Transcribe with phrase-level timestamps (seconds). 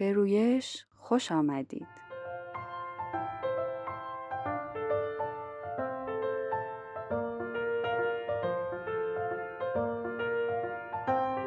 [0.00, 1.86] به رویش خوش آمدید.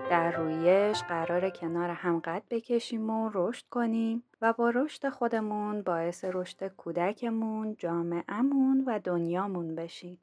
[0.10, 6.26] در رویش قرار کنار هم قد بکشیم و رشد کنیم و با رشد خودمون باعث
[6.34, 10.18] رشد کودکمون، جامعهمون و دنیامون بشیم.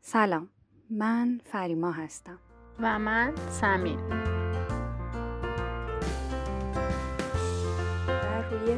[0.00, 0.48] سلام،
[0.90, 2.38] من فریما هستم.
[2.80, 4.37] و من سمین.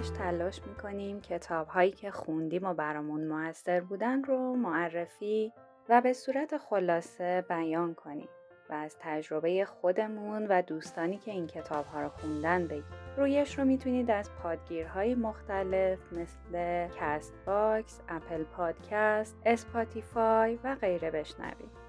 [0.01, 5.53] رویش تلاش می‌کنیم کتاب هایی که خوندیم و برامون موثر بودن رو معرفی
[5.89, 8.29] و به صورت خلاصه بیان کنیم
[8.71, 12.85] و از تجربه خودمون و دوستانی که این کتاب ها رو خوندن بگیم.
[13.17, 21.79] رویش رو می‌تونید از پادگیرهای مختلف مثل Castbox، Apple Podcast، Spotify و غیره بشنوید.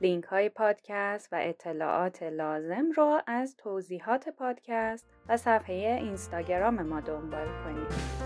[0.00, 7.46] لینک های پادکست و اطلاعات لازم رو از توضیحات پادکست و صفحه اینستاگرام ما دنبال
[7.64, 8.20] کنید.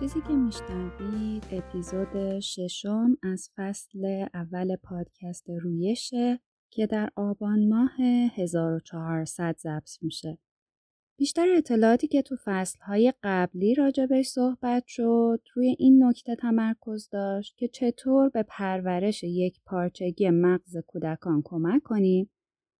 [0.00, 6.40] چیزی که میشنوید اپیزود ششم از فصل اول پادکست رویشه
[6.70, 8.00] که در آبان ماه
[8.36, 10.38] 1400 ضبط میشه.
[11.16, 17.68] بیشتر اطلاعاتی که تو فصلهای قبلی راجبش صحبت شد روی این نکته تمرکز داشت که
[17.68, 22.30] چطور به پرورش یک پارچگی مغز کودکان کمک کنیم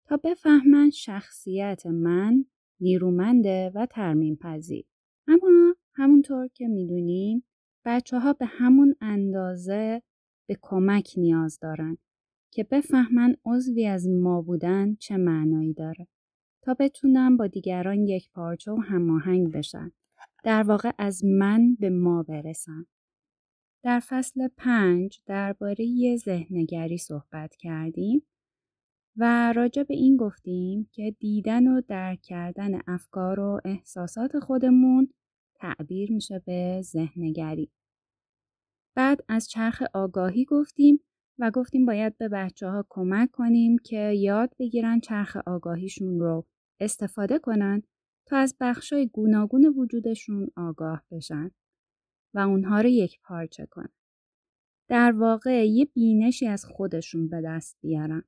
[0.08, 2.44] تا بفهمن شخصیت من
[2.80, 4.86] نیرومنده و ترمیم پذیر.
[5.28, 7.42] اما همونطور که می‌دونین
[7.84, 10.02] بچه ها به همون اندازه
[10.48, 11.98] به کمک نیاز دارن
[12.50, 16.06] که بفهمن عضوی از ما بودن چه معنایی داره.
[16.64, 19.92] تا بتونم با دیگران یک پارچه و هماهنگ بشن.
[20.44, 22.86] در واقع از من به ما برسن.
[23.82, 28.26] در فصل پنج درباره ذهنگری صحبت کردیم
[29.16, 35.08] و راجع به این گفتیم که دیدن و درک کردن افکار و احساسات خودمون
[35.54, 37.70] تعبیر میشه به ذهنگری.
[38.96, 41.00] بعد از چرخ آگاهی گفتیم
[41.38, 46.46] و گفتیم باید به بچه ها کمک کنیم که یاد بگیرن چرخ آگاهیشون رو
[46.80, 47.82] استفاده کنن
[48.26, 51.50] تا از بخشای گوناگون وجودشون آگاه بشن
[52.34, 53.92] و اونها رو یک پارچه کنن.
[54.88, 58.22] در واقع یه بینشی از خودشون به دست بیارن.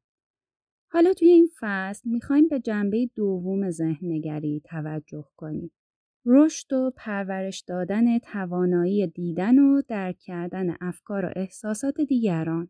[0.92, 5.70] حالا توی این فصل می‌خوایم به جنبه دوم ذهنگری توجه کنیم.
[6.26, 12.68] رشد و پرورش دادن توانایی دیدن و درک کردن افکار و احساسات دیگران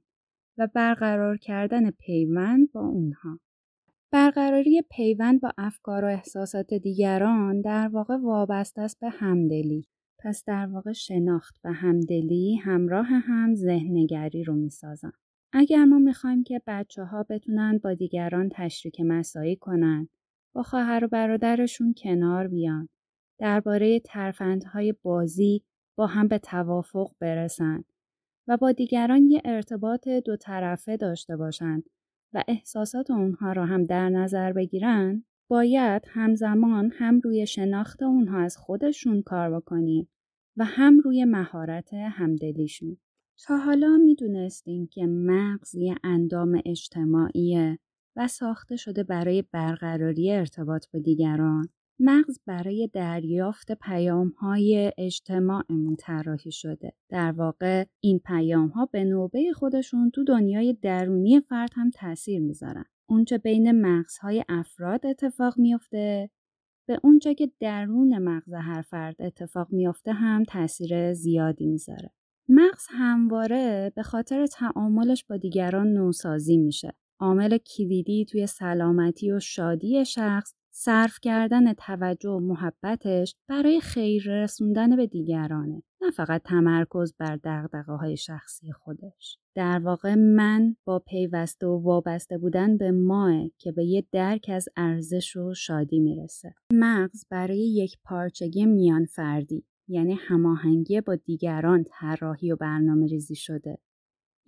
[0.59, 3.41] و برقرار کردن پیوند با اونها.
[4.13, 9.89] برقراری پیوند با افکار و احساسات دیگران در واقع وابسته است به همدلی.
[10.19, 15.13] پس در واقع شناخت و همدلی همراه هم ذهنگری رو می‌سازن.
[15.53, 20.09] اگر ما می‌خوایم که بچه ها بتونن با دیگران تشریک مسایی کنن،
[20.55, 22.89] با خواهر و برادرشون کنار بیان،
[23.39, 25.63] درباره ترفندهای بازی
[25.99, 27.85] با هم به توافق برسن
[28.49, 31.91] و با دیگران یه ارتباط دو طرفه داشته باشند
[32.37, 38.57] و احساسات اونها را هم در نظر بگیرن باید همزمان هم روی شناخت اونها از
[38.57, 40.09] خودشون کار بکنیم
[40.57, 42.97] و هم روی مهارت همدلیشون.
[43.43, 47.79] تا حالا می‌دونستیم که مغز یه اندام اجتماعیه
[48.17, 51.69] و ساخته شده برای برقراری ارتباط با دیگران
[51.99, 56.93] مغز برای دریافت پیام های اجتماعمون طراحی شده.
[57.09, 62.85] در واقع این پیام ها به نوبه خودشون تو دنیای درونی فرد هم تاثیر می‌ذارن.
[63.09, 66.31] اونچه بین مغزهای افراد اتفاق میافته
[66.89, 72.11] به اونجا که درون مغز هر فرد اتفاق میافته هم تاثیر زیادی می‌ذاره.
[72.49, 76.93] مغز همواره به خاطر تعاملش با دیگران نوسازی میشه.
[77.21, 84.97] عامل کلیدی توی سلامتی و شادی شخص صرف کردن توجه و محبتش برای خیر رسوندن
[84.97, 89.39] به دیگرانه نه فقط تمرکز بر دقدقه های شخصی خودش.
[89.55, 94.69] در واقع من با پیوسته و وابسته بودن به ماه که به یه درک از
[94.77, 96.55] ارزش و شادی می‌رسه.
[96.73, 103.79] مغز برای یک پارچگی میان فردی یعنی هماهنگی با دیگران طراحی و برنامه ریزی شده.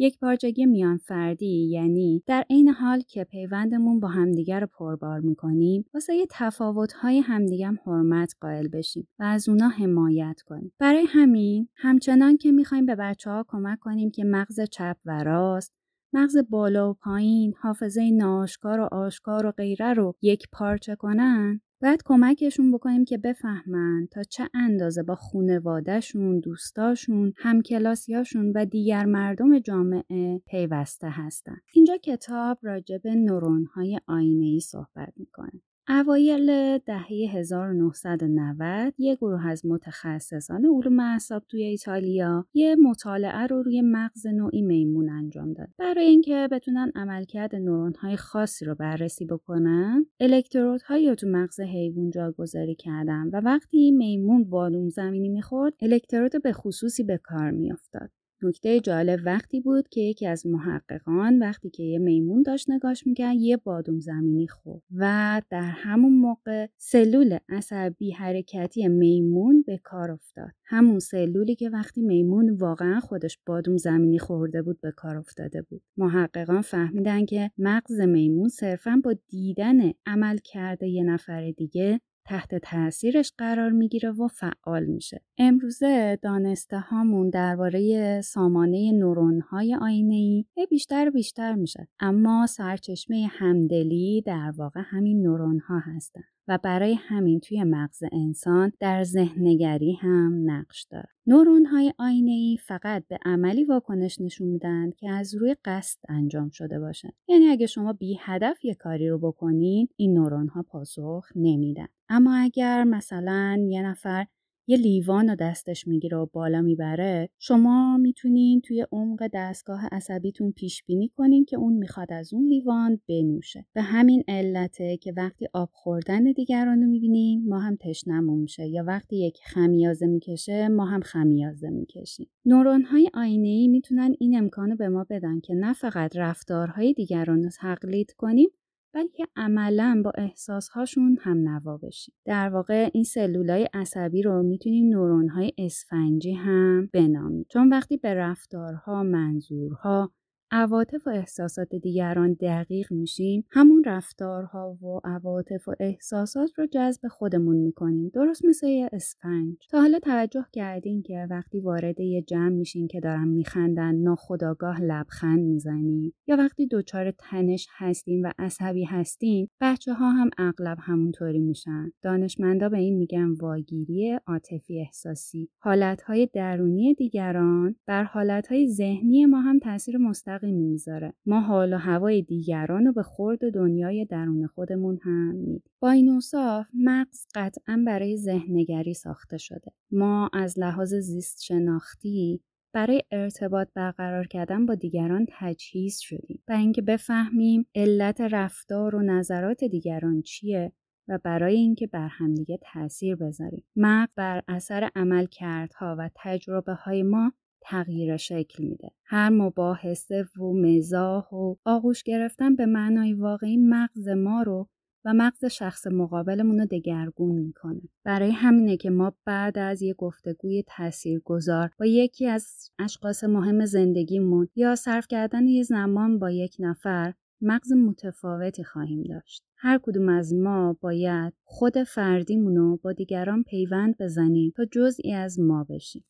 [0.00, 5.85] یک پارچگی میان فردی یعنی در عین حال که پیوندمون با همدیگر رو پربار می‌کنیم
[5.95, 10.73] واسه تفاوت‌های همدیگه هم حرمت قائل بشیم و از اونا حمایت کنیم.
[10.79, 15.75] برای همین همچنان که می‌خوایم به بچه ها کمک کنیم که مغز چپ و راست
[16.12, 22.03] مغز بالا و پایین، حافظه ناشکار و آشکار و غیره رو یک پارچه کنن، باید
[22.05, 30.39] کمکشون بکنیم که بفهمن تا چه اندازه با خونوادهشون، دوستاشون، همکلاسیاشون و دیگر مردم جامعه
[30.39, 31.57] پیوسته هستن.
[31.73, 35.63] اینجا کتاب راجع به نورونهای آینه صحبت می‌کنه.
[35.90, 43.82] اوایل دهه 1990 یه گروه از متخصصان علوم اعصاب توی ایتالیا یه مطالعه رو روی
[43.82, 45.69] مغز نوعی میمون انجام داد.
[45.79, 52.75] برای اینکه بتونن عملکرد نورون‌های خاصی رو بررسی بکنن، الکترودهایی رو تو مغز حیوان جاگذاری
[52.75, 58.11] کردن و وقتی میمون بالوم زمینی می‌خورد، الکترود به خصوصی به کار میافتاد.
[58.43, 63.37] نکته جالب وقتی بود که یکی از محققان وقتی که یه میمون داشت نگاش می‌کرد
[63.37, 70.50] یه بادوم زمینی خورد و در همون موقع سلول عصبی حرکتی میمون به کار افتاد.
[70.64, 75.82] همون سلولی که وقتی میمون واقعا خودش بادوم زمینی خورده بود به کار افتاده بود.
[75.96, 83.33] محققان فهمیدن که مغز میمون صرفا با دیدن عمل کرده یه نفر دیگه تحت تاثیرش
[83.39, 85.21] قرار می‌گیره و فعال میشه.
[85.39, 91.89] امروزه دانسته هامون درباره سامانه نورون های آینه ای بیشتر و بیشتر میشه.
[92.01, 96.25] اما سرچشمه همدلی در واقع همین نورون ها هستن.
[96.49, 101.09] و برای همین توی مغز انسان در ذهنگری هم نقش داره.
[101.27, 106.50] نورون های آینه ای فقط به عملی واکنش نشون میدن که از روی قصد انجام
[106.50, 107.12] شده باشه.
[107.29, 111.89] یعنی اگه شما بی هدف یه کاری رو بکنین این نورون ها پاسخ نمیدن.
[112.09, 114.27] اما اگر مثلا یه نفر
[114.70, 120.85] یه لیوان رو دستش می‌گیره و بالا می‌بره شما می‌تونین توی عمق دستگاه عصبیتون پیش
[120.85, 123.67] بینی کنین که اون می‌خواد از اون لیوان بنوشه.
[123.73, 128.67] به همین علته که وقتی آب خوردن دیگران رو می‌بینیم ما هم تشنمون میشه.
[128.67, 132.31] یا وقتی یک خمیازه می‌کشه ما هم خمیازه می‌کشیم.
[132.47, 137.43] نورون های آینه ای می‌تونن این امکانو به ما بدن که نه فقط رفتارهای دیگران
[137.43, 138.49] رو تقلید کنیم
[138.94, 142.14] بلکه عملا با احساسهاشون هم نوا بشیم.
[142.25, 147.46] در واقع این سلولای عصبی رو می‌تونیم نورونهای اسفنجی هم بنامیم.
[147.49, 150.12] چون وقتی به رفتارها منظورها
[150.50, 157.56] عواطف و احساسات دیگران دقیق میشیم همون رفتارها و عواطف و احساسات رو جذب خودمون
[157.56, 158.11] می‌کنیم.
[158.15, 159.56] درست مثل یه اسفنج.
[159.71, 165.41] تا حالا توجه کردین که وقتی وارد یه جمع میشین که دارن میخندن ناخداگاه لبخند
[165.41, 171.93] می‌زنیم یا وقتی دچار تنش هستین و عصبی هستین بچه ها هم اغلب همونطوری میشن.
[172.03, 175.49] دانشمندا به این میگن واگیری عاطفی احساسی.
[175.59, 181.76] حالتهای درونی دیگران بر حالتهای ذهنی ما هم تاثیر مستقیم مستقیم می‌ذاره ما حال و
[181.76, 185.70] هوای دیگران رو به خورد دنیای درون خودمون هم میدیم.
[185.81, 189.73] با این اوصاف مغز قطعا برای ذهنگری ساخته شده.
[189.90, 192.40] ما از لحاظ زیست شناختی
[192.73, 196.43] برای ارتباط برقرار کردن با دیگران تجهیز شدیم.
[196.49, 200.73] و اینکه بفهمیم علت رفتار و نظرات دیگران چیه
[201.08, 203.64] و برای اینکه بر همدیگه تاثیر بذاریم.
[203.76, 207.32] مغز بر اثر عمل کردها و تجربه های ما
[207.70, 208.91] تغییر شکل میده.
[209.05, 214.69] هر مباحثه و مزاح و آغوش گرفتن به معنای واقعی مغز ما رو
[215.05, 217.81] و مغز شخص مقابلمون رو دگرگون می‌کنه.
[218.05, 224.49] برای همینه که ما بعد از یه گفتگوی تاثیرگذار با یکی از اشخاص مهم زندگیمون
[224.56, 229.44] یا صرف کردن یه زمان با یک نفر مغز متفاوتی خواهیم داشت.
[229.56, 235.41] هر کدوم از ما باید خود فردیمون رو با دیگران پیوند بزنیم تا جزئی از
[235.41, 236.05] ما بشیم.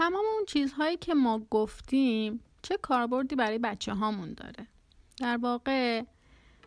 [0.00, 4.66] تمام اون چیزهایی که ما گفتیم چه کاربردی برای بچه هامون داره؟
[5.18, 6.02] در واقع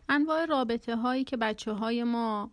[0.10, 2.52] انواع رابطه هایی که بچه های ما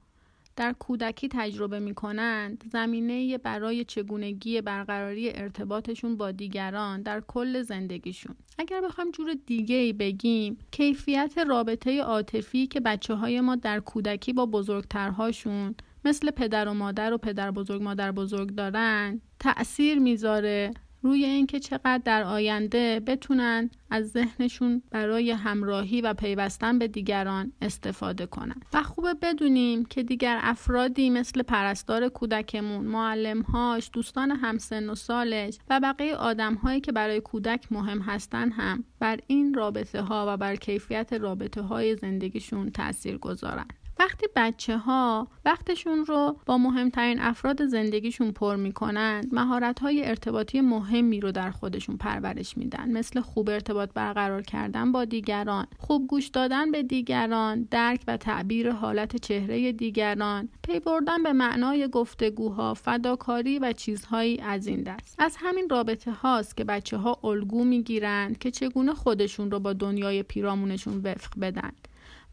[0.56, 8.36] در کودکی تجربه می کنند زمینه برای چگونگی برقراری ارتباطشون با دیگران در کل زندگیشون.
[8.58, 14.32] اگر بخوایم جور دیگه ای بگیم کیفیت رابطه عاطفی که بچه های ما در کودکی
[14.32, 21.24] با بزرگترهاشون مثل پدر و مادر و پدر بزرگ مادر بزرگ دارن تأثیر می‌ذاره روی
[21.24, 28.60] اینکه چقدر در آینده بتونن از ذهنشون برای همراهی و پیوستن به دیگران استفاده کنن.
[28.72, 35.80] و خوبه بدونیم که دیگر افرادی مثل پرستار کودکمون معلمهاش دوستان همسن و سالش و
[35.80, 41.12] بقیه آدمهایی که برای کودک مهم هستن هم بر این رابطه ها و بر کیفیت
[41.12, 43.66] رابطه های زندگیشون تأثیر گذارن
[44.00, 51.20] وقتی بچه ها وقتشون رو با مهمترین افراد زندگیشون پر می‌کنن مهارت های ارتباطی مهمی
[51.20, 52.92] رو در خودشون پرورش میدن.
[52.92, 58.70] مثل خوب ارتباط برقرار کردن با دیگران خوب گوش دادن به دیگران درک و تعبیر
[58.70, 65.14] حالت چهره دیگران پی بردن به معنای گفتگوها فداکاری و چیزهایی از این دست.
[65.18, 70.22] از همین رابطه هاست که بچه ها الگو می‌گیرند که چگونه خودشون رو با دنیای
[70.22, 71.72] پیرامونشون وفق بدن.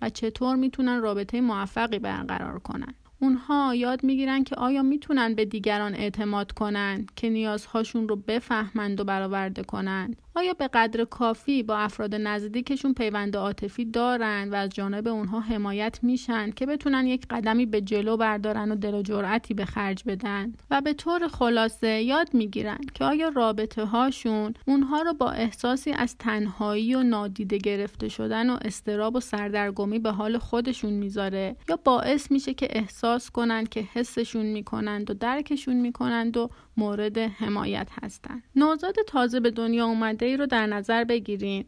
[0.01, 2.93] و چطور می‌تونن رابطه موفقی برقرار کنن.
[3.19, 9.03] اونها یاد می‌گیرن که آیا می‌تونن به دیگران اعتماد کنن که نیازهاشون رو بفهمند و
[9.03, 15.07] برآورده کنند آیا به قدر کافی با افراد نزدیکشون پیوند عاطفی دارن و از جانب
[15.07, 19.65] اونها حمایت میشن که بتونن یک قدمی به جلو بردارن و دل و جرأتی به
[19.65, 25.31] خرج بدن؟ و به طور خلاصه یاد می‌گیرن که آیا رابطه هاشون اونها رو با
[25.31, 31.55] احساسی از تنهایی و نادیده گرفته شدن و استراب و سردرگمی به حال خودشون می‌ذاره؟
[31.69, 37.87] یا باعث میشه که احساس کنند که حسشون می‌کنند و درکشون می‌کنند و مورد حمایت
[38.03, 38.43] هستند.
[38.55, 41.65] نوزاد تازه به دنیا اومده ای رو در نظر بگیرین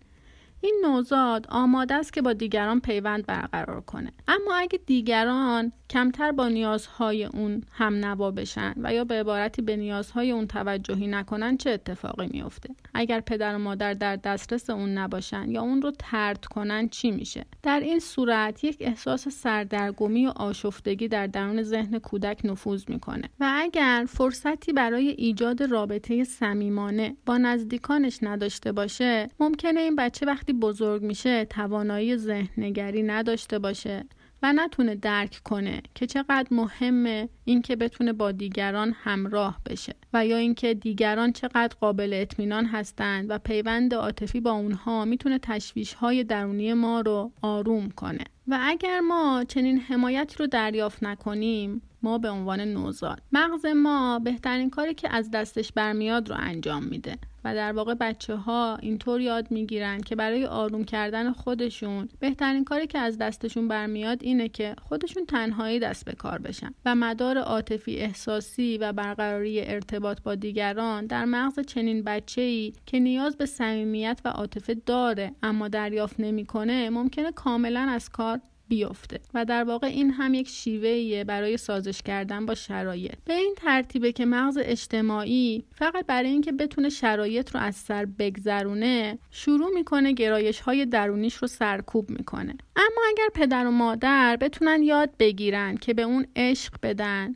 [0.61, 4.11] این نوزاد آماده است که با دیگران پیوند برقرار کنه.
[4.27, 9.75] اما اگه دیگران کمتر با نیازهای اون هم نوا بشن و یا به عبارتی به
[9.75, 15.51] نیازهای اون توجهی نکنن چه اتفاقی میفته اگر پدر و مادر در دسترس اون نباشن
[15.51, 21.07] یا اون رو ترد کنن چی میشه؟ در این صورت یک احساس سردرگمی و آشفتگی
[21.07, 23.29] در درون ذهن کودک نفوذ می‌کنه.
[23.39, 30.48] و اگر فرصتی برای ایجاد رابطه صمیمانه با نزدیکانش نداشته باشه ممکنه این بچه وقتی
[30.53, 34.05] بزرگ میشه توانایی ذهننگری نداشته باشه
[34.43, 40.37] و نتونه درک کنه که چقدر مهمه اینکه بتونه با دیگران همراه بشه و یا
[40.37, 46.73] اینکه دیگران چقدر قابل اطمینان هستند و پیوند عاطفی با اونها می‌تونه تشویش های درونی
[46.73, 48.23] ما رو آروم کنه.
[48.49, 53.21] و اگر ما چنین حمایتی رو دریافت نکنیم ما به عنوان نوزاد.
[53.31, 58.35] مغز ما بهترین کاری که از دستش برمیاد رو انجام میده و در واقع بچه
[58.35, 64.23] ها اینطور یاد می‌گیرن که برای آروم کردن خودشون بهترین کاری که از دستشون برمیاد
[64.23, 70.21] اینه که خودشون تنهایی دست به کار بشن و مدار عاطفی احساسی و برقراری ارتباط
[70.21, 75.67] با دیگران در مغز چنین بچه ای که نیاز به صمیمیت و عاطفه داره اما
[75.67, 78.38] دریافت نمی‌کنه ممکنه کاملا از کار
[78.69, 83.15] بیفته و در واقع این هم یک شیوه برای سازش کردن با شرایط.
[83.25, 89.19] به این ترتیبه که مغز اجتماعی فقط برای اینکه بتونه شرایط رو از سر بگذرونه
[89.31, 92.57] شروع می‌کنه گرایش های درونیش رو سرکوب می‌کنه.
[92.75, 97.35] اما اگر پدر و مادر بتونن یاد بگیرن که به اون عشق بدن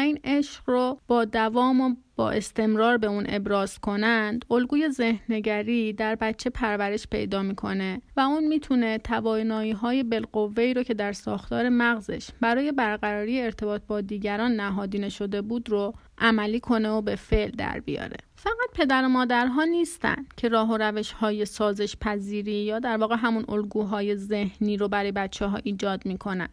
[0.00, 6.14] این عشق رو با دوام و با استمرار به اون ابراز کنند الگوی ذهنگری در
[6.14, 12.28] بچه پرورش پیدا می‌کنه و اون می‌تونه توانایی های بالقوه رو که در ساختار مغزش
[12.40, 17.80] برای برقراری ارتباط با دیگران نهادینه شده بود رو عملی کنه و به فعل در
[17.80, 18.16] بیاره.
[18.36, 23.16] فقط پدر و مادرها نیستن که راه و روش های سازش پذیری یا در واقع
[23.16, 26.48] همون الگوهای ذهنی رو برای بچه ها ایجاد می‌کنن.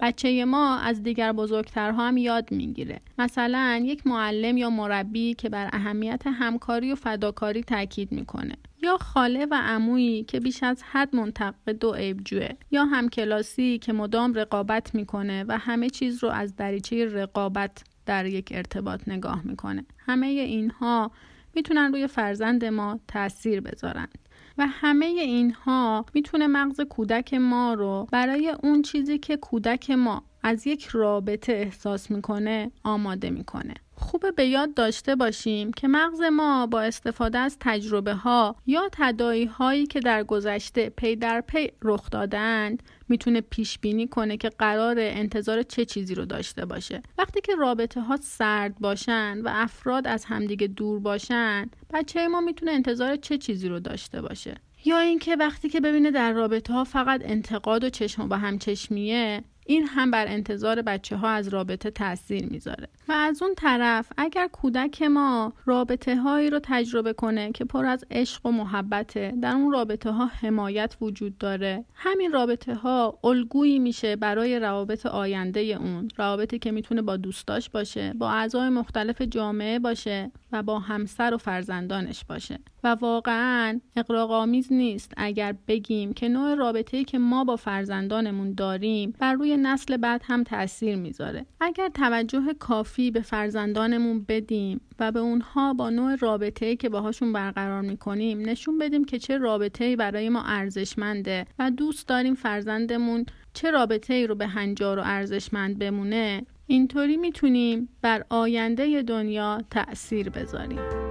[0.00, 3.00] بچه ما از دیگر بزرگترها هم یاد می‌گیره.
[3.18, 8.56] مثلا یک معلم یا مربی که بر اهمیت همکاری و فداکاری تاکید می‌کنه.
[8.82, 14.34] یا خاله و عمویی که بیش از حد منتقد و عیبجوه یا همکلاسی که مدام
[14.34, 19.84] رقابت می‌کنه و همه چیز رو از دریچه رقابت در یک ارتباط نگاه می‌کنه.
[19.98, 21.10] همه اینها
[21.54, 24.27] می‌تونن روی فرزند ما تاثیر بذارند
[24.58, 30.66] و همه اینها می‌تونه مغز کودک ما رو برای اون چیزی که کودک ما از
[30.66, 33.74] یک رابطه احساس می‌کنه آماده می‌کنه.
[33.94, 39.44] خوبه به یاد داشته باشیم که مغز ما با استفاده از تجربه ها یا تدایی
[39.44, 44.96] هایی که در گذشته پی در پی رخ دادند می‌تونه پیش بینی کنه که قرار
[44.98, 47.02] انتظار چه چیزی رو داشته باشه.
[47.18, 52.72] وقتی که رابطه ها سرد باشن و افراد از همدیگه دور باشن بچه ما می‌تونه
[52.72, 54.54] انتظار چه چیزی رو داشته باشه.
[54.84, 59.42] یا اینکه وقتی که ببینه در رابطه ها فقط انتقاد و چشم با هم چشمیه
[59.70, 62.88] این هم بر انتظار بچه ها از رابطه تاثیر می‌ذاره.
[63.08, 68.04] و از اون طرف اگر کودک ما رابطه هایی رو تجربه کنه که پر از
[68.10, 71.84] عشق و محبته در اون رابطه ها حمایت وجود داره.
[71.94, 78.12] همین رابطه ها الگویی میشه برای روابط آینده اون روابطی که می‌تونه با دوستاش باشه
[78.18, 82.58] با اعضای مختلف جامعه باشه و با همسر و فرزندانش باشه.
[82.84, 89.32] و واقعا اقراق‌آمیز نیست اگر بگیم که نوع رابطه‌ای که ما با فرزندانمون داریم بر
[89.32, 91.46] روی نسل بعد هم تاثیر می‌ذاره.
[91.60, 97.82] اگر توجه کافی به فرزندانمون بدیم و به اونها با نوع رابطه‌ای که باهاشون برقرار
[97.82, 104.14] می‌کنیم نشون بدیم که چه رابطه‌ای برای ما ارزشمنده و دوست داریم فرزندمون چه رابطه
[104.14, 111.07] ای رو به هنجار و ارزشمند بمونه اینطوری می‌تونیم بر آینده دنیا تأثیر بذاریم.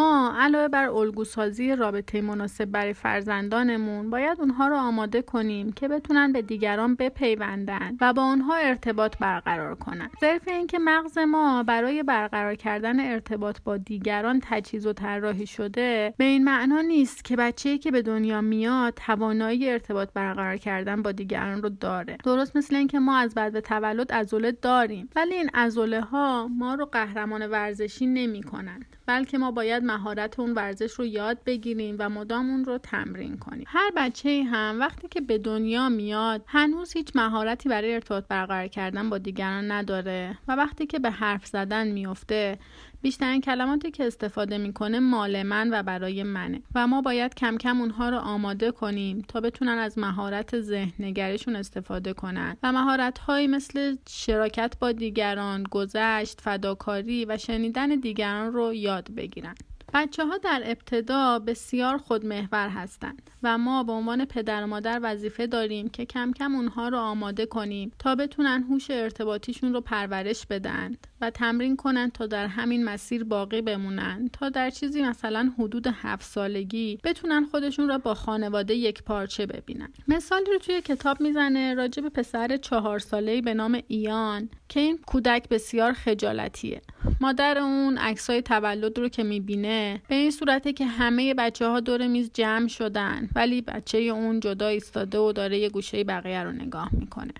[0.00, 6.32] ما علاوه بر الگوسازی رابطه مناسب برای فرزندانمون باید اونها رو آماده کنیم که بتونن
[6.32, 10.10] به دیگران بپیوندن و با اونها ارتباط برقرار کنن.
[10.20, 16.24] صرف اینکه مغز ما برای برقرار کردن ارتباط با دیگران تجهیز و طراحی شده به
[16.24, 21.62] این معنا نیست که بچه‌ای که به دنیا میاد توانایی ارتباط برقرار کردن با دیگران
[21.62, 22.16] رو داره.
[22.24, 26.74] درست مثل اینکه ما از بعد به تولد عضله داریم ولی این عضله ها ما
[26.74, 28.80] رو قهرمان ورزشی نمی‌کنن
[29.10, 33.64] بلکه ما باید مهارت اون ورزش رو یاد بگیریم و مدام اون رو تمرین کنیم.
[33.66, 39.10] هر بچه هم وقتی که به دنیا میاد هنوز هیچ مهارتی برای ارتباط برقرار کردن
[39.10, 42.58] با دیگران نداره و وقتی که به حرف زدن میفته
[43.02, 46.62] بیشترین کلماتی که استفاده می‌کنه مال من و برای منه.
[46.74, 51.56] و ما باید کم کم اونها رو آماده کنیم تا بتونن از مهارت ذهن نگریشون
[51.56, 52.56] استفاده کنن.
[52.62, 59.54] و مهارت هایی مثل شراکت با دیگران، گذشت، فداکاری و شنیدن دیگران رو یاد بگیرن.
[59.94, 65.46] بچه ها در ابتدا بسیار خودمحور هستند و ما به عنوان پدر و مادر وظیفه
[65.46, 70.96] داریم که کم کم اونها رو آماده کنیم تا بتونن هوش ارتباطیشون رو پرورش بدن
[71.20, 74.30] و تمرین کنن تا در همین مسیر باقی بمونن.
[74.32, 79.92] تا در چیزی مثلا حدود هفت سالگی بتونن خودشون را با خانواده یک پارچه ببینن.
[80.08, 84.98] مثالی رو توی کتاب می‌زنه راجع به پسر چهار ساله‌ای به نام ایان که این
[85.06, 86.82] کودک بسیار خجالتیه.
[87.20, 92.06] مادر اون عکسای تولد رو که می‌بینه به این صورته که همه بچه ها دور
[92.06, 96.88] میز جمع شدن ولی بچه اون جدا ایستاده و داره یه گوشه بقیه رو نگاه
[96.92, 97.32] می‌کنه.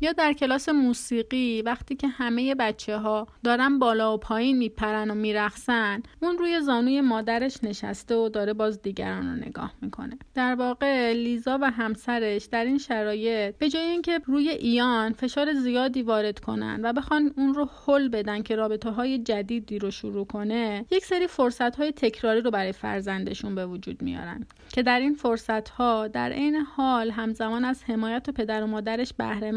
[0.00, 5.14] یا در کلاس موسیقی وقتی که همه بچه ها دارن بالا و پایین میپرن و
[5.14, 10.18] میرخسن اون روی زانوی مادرش نشسته و داره باز دیگران رو نگاه می‌کنه.
[10.34, 16.02] در واقع لیزا و همسرش در این شرایط به جای اینکه روی ایان فشار زیادی
[16.02, 20.86] وارد کنن و بخوان اون رو حل بدن که رابطه های جدیدی رو شروع کنه
[20.90, 25.68] یک سری فرصت های تکراری رو برای فرزندشون به وجود میارن که در این فرصت
[25.68, 29.50] ها در عین حال همزمان از حمایت و پدر و مادرش بهره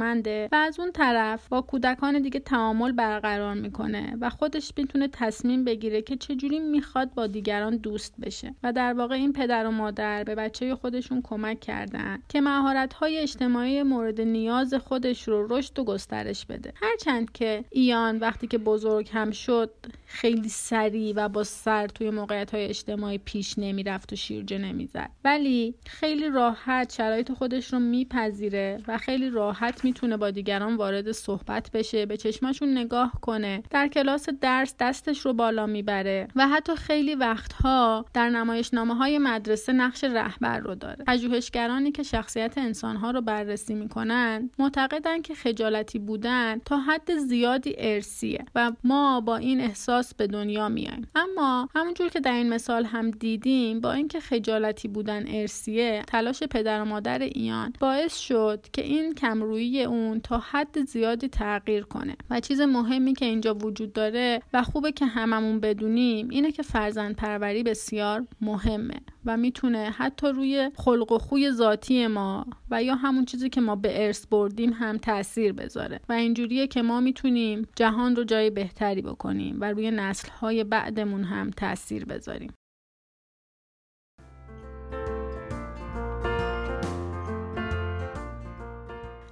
[0.52, 6.02] و از اون طرف با کودکان دیگه تعامل برقرار می‌کنه و خودش می‌تونه تصمیم بگیره
[6.02, 10.36] که چجوری می‌خواد با دیگران دوست بشه و در واقع این پدر و مادر به
[10.36, 16.46] بچه خودشون کمک کردن که مهارت های اجتماعی مورد نیاز خودش رو رشد و گسترش
[16.46, 16.74] بده.
[16.76, 19.72] هرچند که ایان وقتی که بزرگ هم شد
[20.06, 25.10] خیلی سریع و با سر توی موقعیت های اجتماعی پیش نمی‌رفت و شیرجه نمی‌زد.
[25.24, 31.71] ولی خیلی راحت شرایط خودش رو میپذیره و خیلی راحت می‌تونه با دیگران وارد صحبت
[31.71, 33.63] بشه به چشماشون نگاه کنه.
[33.69, 39.73] در کلاس درس دستش رو بالا می‌بره و حتی خیلی وقتها در نمایشنامه های مدرسه
[39.73, 41.05] نقش رهبر رو داره.
[41.08, 48.45] پژوهشگرانی که شخصیت انسانها رو بررسی می‌کنن معتقدن که خجالتی بودن تا حد زیادی ارسیه
[48.55, 53.12] و ما با این احساس به دنیا میایم اما همونجور که در این مثال هم
[53.12, 59.15] دیدیم با اینکه خجالتی بودن ارسیه تلاش پدر و مادر ایان باعث شد که این
[59.15, 62.15] کمرویی اون تا حد زیادی تغییر کنه.
[62.30, 67.15] و چیز مهمی که اینجا وجود داره و خوبه که هممون بدونیم اینه که فرزند
[67.15, 73.26] پروری بسیار مهمه و می‌تونه حتی روی خلق و خوی ذاتی ما و یا همون
[73.26, 76.00] چیزی که ما به ارث بردیم هم تاثیر بذاره.
[76.10, 81.50] و اینجوریه که ما می‌تونیم جهان رو جای بهتری بکنیم و روی نسلهای بعدمون هم
[81.50, 82.54] تاثیر بذاریم.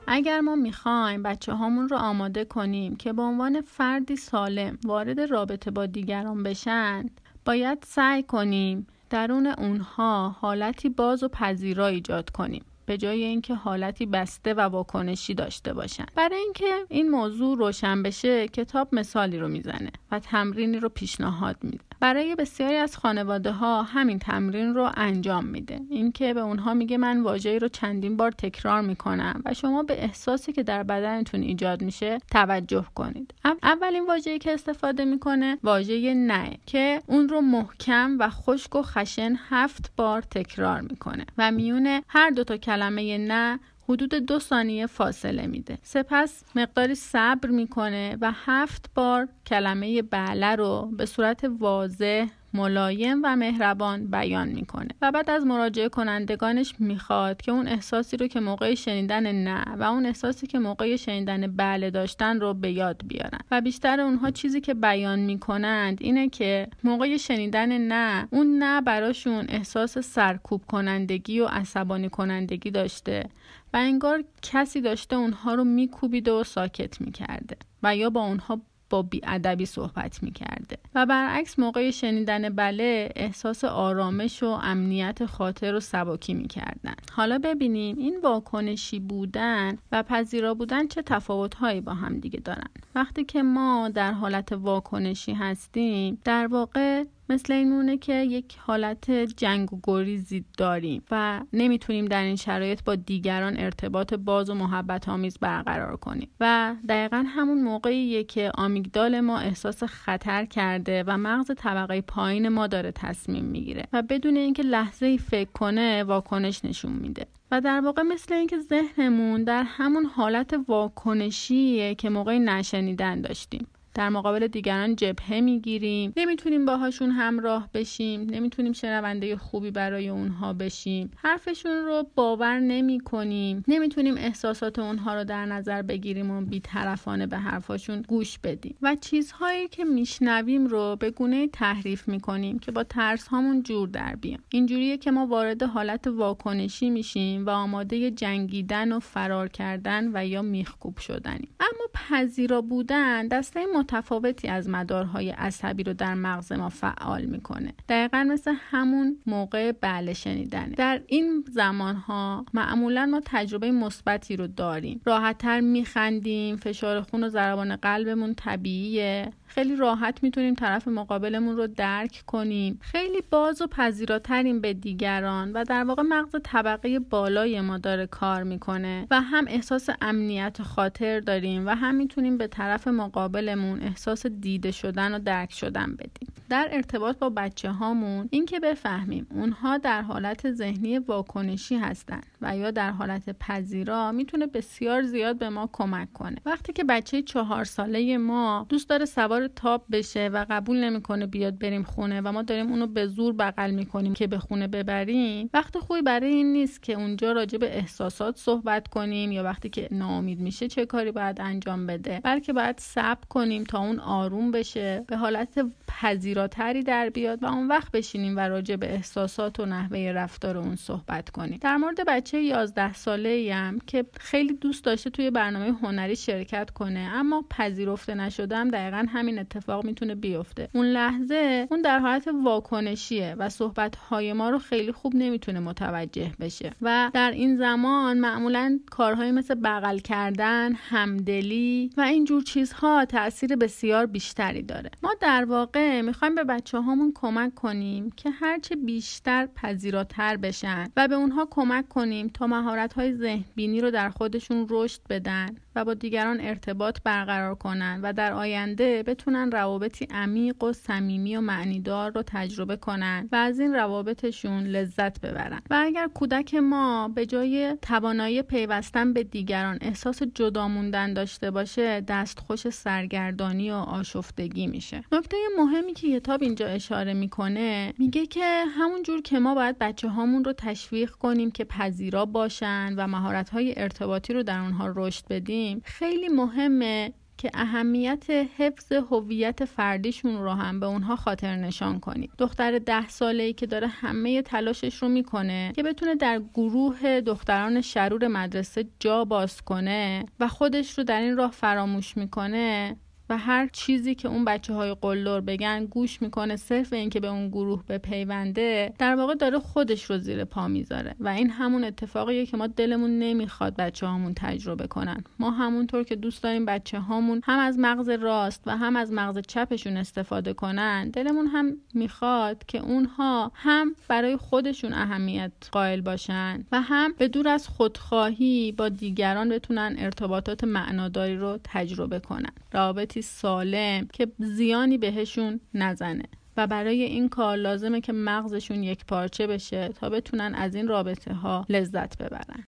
[0.08, 5.72] اگر ما می‌خوایم بچه هامون رو آماده کنیم که به عنوان فردی سالم وارد رابطه
[5.72, 7.06] با دیگران بشن
[7.46, 14.06] باید سعی کنیم درون اونها حالتی باز و پذیرا ایجاد کنیم به جای اینکه حالتی
[14.06, 16.06] بسته و واکنشی داشته باشن.
[16.16, 21.80] برای اینکه این موضوع روشن بشه کتاب مثالی رو می‌زنه و تمرینی رو پیشنهاد میده.
[22.00, 25.80] برای بسیاری از خانواده ها همین تمرین رو انجام میده.
[25.90, 30.54] اینکه به اونها میگه من واژه‌ای رو چندین بار تکرار می‌کنم و شما به احساسی
[30.54, 33.34] که در بدنتون ایجاد میشه توجه کنید.
[33.64, 39.36] اولین واژه‌ای که استفاده می‌کنه واژه نه که اون رو محکم و خشک و خشن
[39.50, 45.48] هفت بار تکرار می‌کنه و میونه هر دو تا کلمه نه حدود دو ثانیه فاصله
[45.48, 45.78] میده.
[45.84, 53.36] سپس مقداری صبر می‌کنه و هفت بار کلمه بله رو به صورت واضح ملایم و
[53.36, 58.76] مهربان بیان می‌کنه و بعد از مراجعه کنندگانش می‌خواد که اون احساسی رو که موقع
[58.76, 63.40] شنیدن نه و اون احساسی که موقع شنیدن بله داشتن رو به یاد بیارن.
[63.52, 69.46] و بیشتر اونها چیزی که بیان می‌کنند اینه که موقع شنیدن نه اون نه براشون
[69.50, 73.30] احساس سرکوب کنندگی و عصبانی کنندگی داشته
[73.74, 79.02] و انگار کسی داشته اونها رو میکوبیده و ساکت می‌کرده و یا با اونها با
[79.02, 80.78] بیادبی صحبت می‌کرده.
[80.96, 86.96] و برعکس موقع شنیدن بله احساس آرامش و امنیت خاطر و سباکی می‌کردن.
[87.12, 92.70] حالا ببینیم این واکنشی بودن و پذیرا بودن چه تفاوتهایی با هم دیگه دارن.
[92.96, 99.12] وقتی که ما در حالت واکنشی هستیم در واقع مثل این مونه که یک حالت
[99.12, 105.10] جنگ و گریزی داریم و نمی‌تونیم در این شرایط با دیگران ارتباط باز و محبت
[105.10, 106.30] آمیز برقرار کنیم.
[106.40, 112.68] و دقیقا همون موقعیه که آمیگدال ما احساس خطر کرده و مغز طبقه پایین ما
[112.68, 117.26] داره تصمیم می‌گیره و بدون اینکه لحظه ای فکر کنه واکنش نشون میده.
[117.52, 123.68] و در واقع مثل اینکه ذهنمون در همون حالت واکنشیه که موقع نشنیدن داشتیم.
[123.98, 126.14] در مقابل دیگران جبهه می‌گیریم.
[126.18, 128.22] نمی‌تونیم باهاشون همراه بشیم.
[128.22, 131.12] نمی‌تونیم شنونده خوبی برای اونها بشیم.
[131.16, 137.38] حرفشون رو باور نمی کنیم نمی‌تونیم احساسات اونها رو در نظر بگیریم و بیطرفانه به
[137.38, 138.76] حرفاشون گوش بدیم.
[138.82, 144.16] و چیزهایی که میشنویم رو به گونه تحریف می‌کنیم که با ترس هامون جور در
[144.16, 150.26] بیام اینجوریه که ما وارد حالت واکنشی میشیم و آماده جنگیدن و فرار کردن و
[150.26, 151.50] یا میخکوب شدنیم.
[151.60, 157.74] اما پذیرا بودن دسته متفاوتی از مدارهای عصبی رو در مغز ما فعال می‌کنه.
[157.90, 160.76] دقیقا مثل همون موقع بله شنیدنه.
[160.76, 165.02] در این زمان ها معمولا ما تجربه مثبتی رو داریم.
[165.06, 169.32] راحتتر میخندیم فشار خون و ضربان قلبمون طبیعیه.
[169.48, 172.80] خیلی راحت می‌تونیم طرف مقابلمون رو درک کنیم.
[172.82, 178.44] خیلی باز و پذیراتریم به دیگران و در واقع مغز طبقه بالای ما داره کار
[178.44, 184.72] می‌کنه و هم احساس امنیت خاطر داریم و هم می‌تونیم به طرف مقابلمون احساس دیده
[184.72, 186.34] شدن و درک شدن بدیم.
[186.50, 192.72] در ارتباط با بچه هامون اینکه بفهمیم اونها در حالت ذهنی واکنشی هستن و یا
[192.72, 196.38] در حالت پذیرا می‌تونه بسیار زیاد به ما کمک کنه.
[196.46, 201.60] وقتی که بچه چهار ساله ما دوست داره سوار تاپ بشه و قبول نمی‌کنه بیاد
[201.60, 205.78] بریم خونه و ما داریم اونو به زور بغل می‌کنیم که به خونه ببریم وقت
[205.78, 210.40] خوبی برای این نیست که اونجا راجع به احساسات صحبت کنیم یا وقتی که ناامید
[210.40, 212.22] میشه چه کاری باید انجام بده.
[212.24, 217.68] بلکه باید صبر کنیم تا اون آروم بشه به حالت پذیراتری در بیاد و اون
[217.68, 221.58] وقت بشینیم و راجع به احساسات و نحوه رفتار اون صحبت کنیم.
[221.62, 227.00] در مورد بچه 11 ساله هم که خیلی دوست داشته توی برنامه هنری شرکت کنه
[227.00, 230.70] اما پذیرفته نشدم دقیقا همین اتفاق می‌تونه بیفته.
[230.74, 236.32] اون لحظه اون در حالت واکنشیه و صحبت های ما رو خیلی خوب نمی‌تونه متوجه
[236.40, 236.72] بشه.
[236.82, 244.06] و در این زمان معمولا کارهایی مثل بغل کردن همدلی و اینجور چیزها تاثیر بسیار
[244.06, 244.92] بیشتری داره.
[245.04, 251.08] ما در واقع می‌خوایم به بچه هامون کمک کنیم که هرچه بیشتر پذیراتر بشن و
[251.08, 255.56] به اونها کمک کنیم تا مهارت های ذهن بینی رو در خودشون رشد بدن.
[255.78, 261.42] و با دیگران ارتباط برقرار کنن و در آینده بتونن روابطی عمیق و صمیمی و
[261.42, 265.62] معنیدار رو تجربه کنن و از این روابطشون لذت ببرن.
[265.70, 272.02] و اگر کودک ما به جای توانایی پیوستن به دیگران احساس جدا موندن داشته باشه
[272.02, 275.04] دستخوش سرگردانی و آشفتگی میشه.
[275.12, 280.10] نکته مهمی که کتاب اینجا اشاره می‌کنه میگه که همون جور که ما باید بچه
[280.10, 285.28] هامون رو تشویق کنیم که پذیرا باشن و مهارت های ارتباطی رو در اونها رشد
[285.30, 292.32] بدیم خیلی مهمه که اهمیت حفظ هویت فردیشون رو هم به اونها خاطر نشان کنید.
[292.38, 297.82] دختر ده ساله ای که داره همه تلاشش رو می‌کنه که بتونه در گروه دختران
[297.82, 302.98] شرور مدرسه جا باز کنه و خودش رو در این راه فراموش می‌کنه
[303.30, 307.48] و هر چیزی که اون بچه های قلدر بگن گوش می‌کنه صرف اینکه به اون
[307.48, 312.46] گروه به پیونده در واقع داره خودش رو زیر پا می‌ذاره و این همون اتفاقیه
[312.46, 315.24] که ما دلمون نمی‌خواد بچه هامون تجربه کنن.
[315.40, 319.40] ما همونطور که دوست داریم بچه هامون هم از مغز راست و هم از مغز
[319.48, 326.82] چپشون استفاده کنن دلمون هم می‌خواد که اونها هم برای خودشون اهمیت قائل باشن و
[326.82, 332.52] هم به دور از خودخواهی با دیگران بتونن ارتباطات معناداری رو تجربه کنن.
[332.74, 336.24] رابطی محیطی سالم که زیانی بهشون نزنه
[336.58, 341.34] و برای این کار لازمه که مغزشون یک پارچه بشه تا بتونن از این رابطه
[341.34, 342.64] ها لذت ببرن.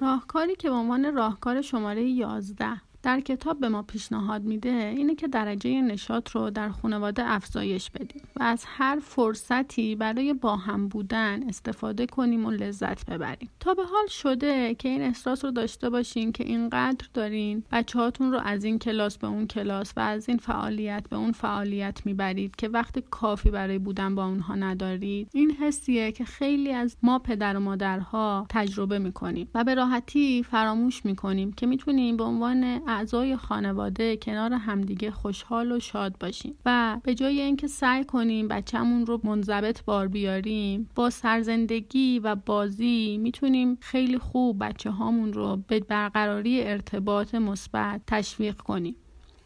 [0.00, 5.28] راهکاری که به عنوان راهکار شماره 11 در کتاب به ما پیشنهاد میده اینه که
[5.28, 11.48] درجه نشاط رو در خانواده افزایش بدیم و از هر فرصتی برای با هم بودن
[11.48, 13.50] استفاده کنیم و لذت ببریم.
[13.60, 18.32] تا به حال شده که این احساس رو داشته باشین که اینقدر دارین بچه هاتون
[18.32, 22.56] رو از این کلاس به اون کلاس و از این فعالیت به اون فعالیت می‌برید
[22.56, 27.56] که وقت کافی برای بودن با اونها ندارید این حسیه که خیلی از ما پدر
[27.56, 32.64] و مادرها تجربه می‌کنیم و به راحتی فراموش می‌کنیم که می‌تونیم به عنوان
[32.96, 39.06] اعضای خانواده کنار همدیگه خوشحال و شاد باشیم و به جای اینکه سعی کنیم بچهمون
[39.06, 45.80] رو منضبط بار بیاریم با سرزندگی و بازی می‌تونیم خیلی خوب بچه هامون رو به
[45.80, 48.96] برقراری ارتباط مثبت تشویق کنیم.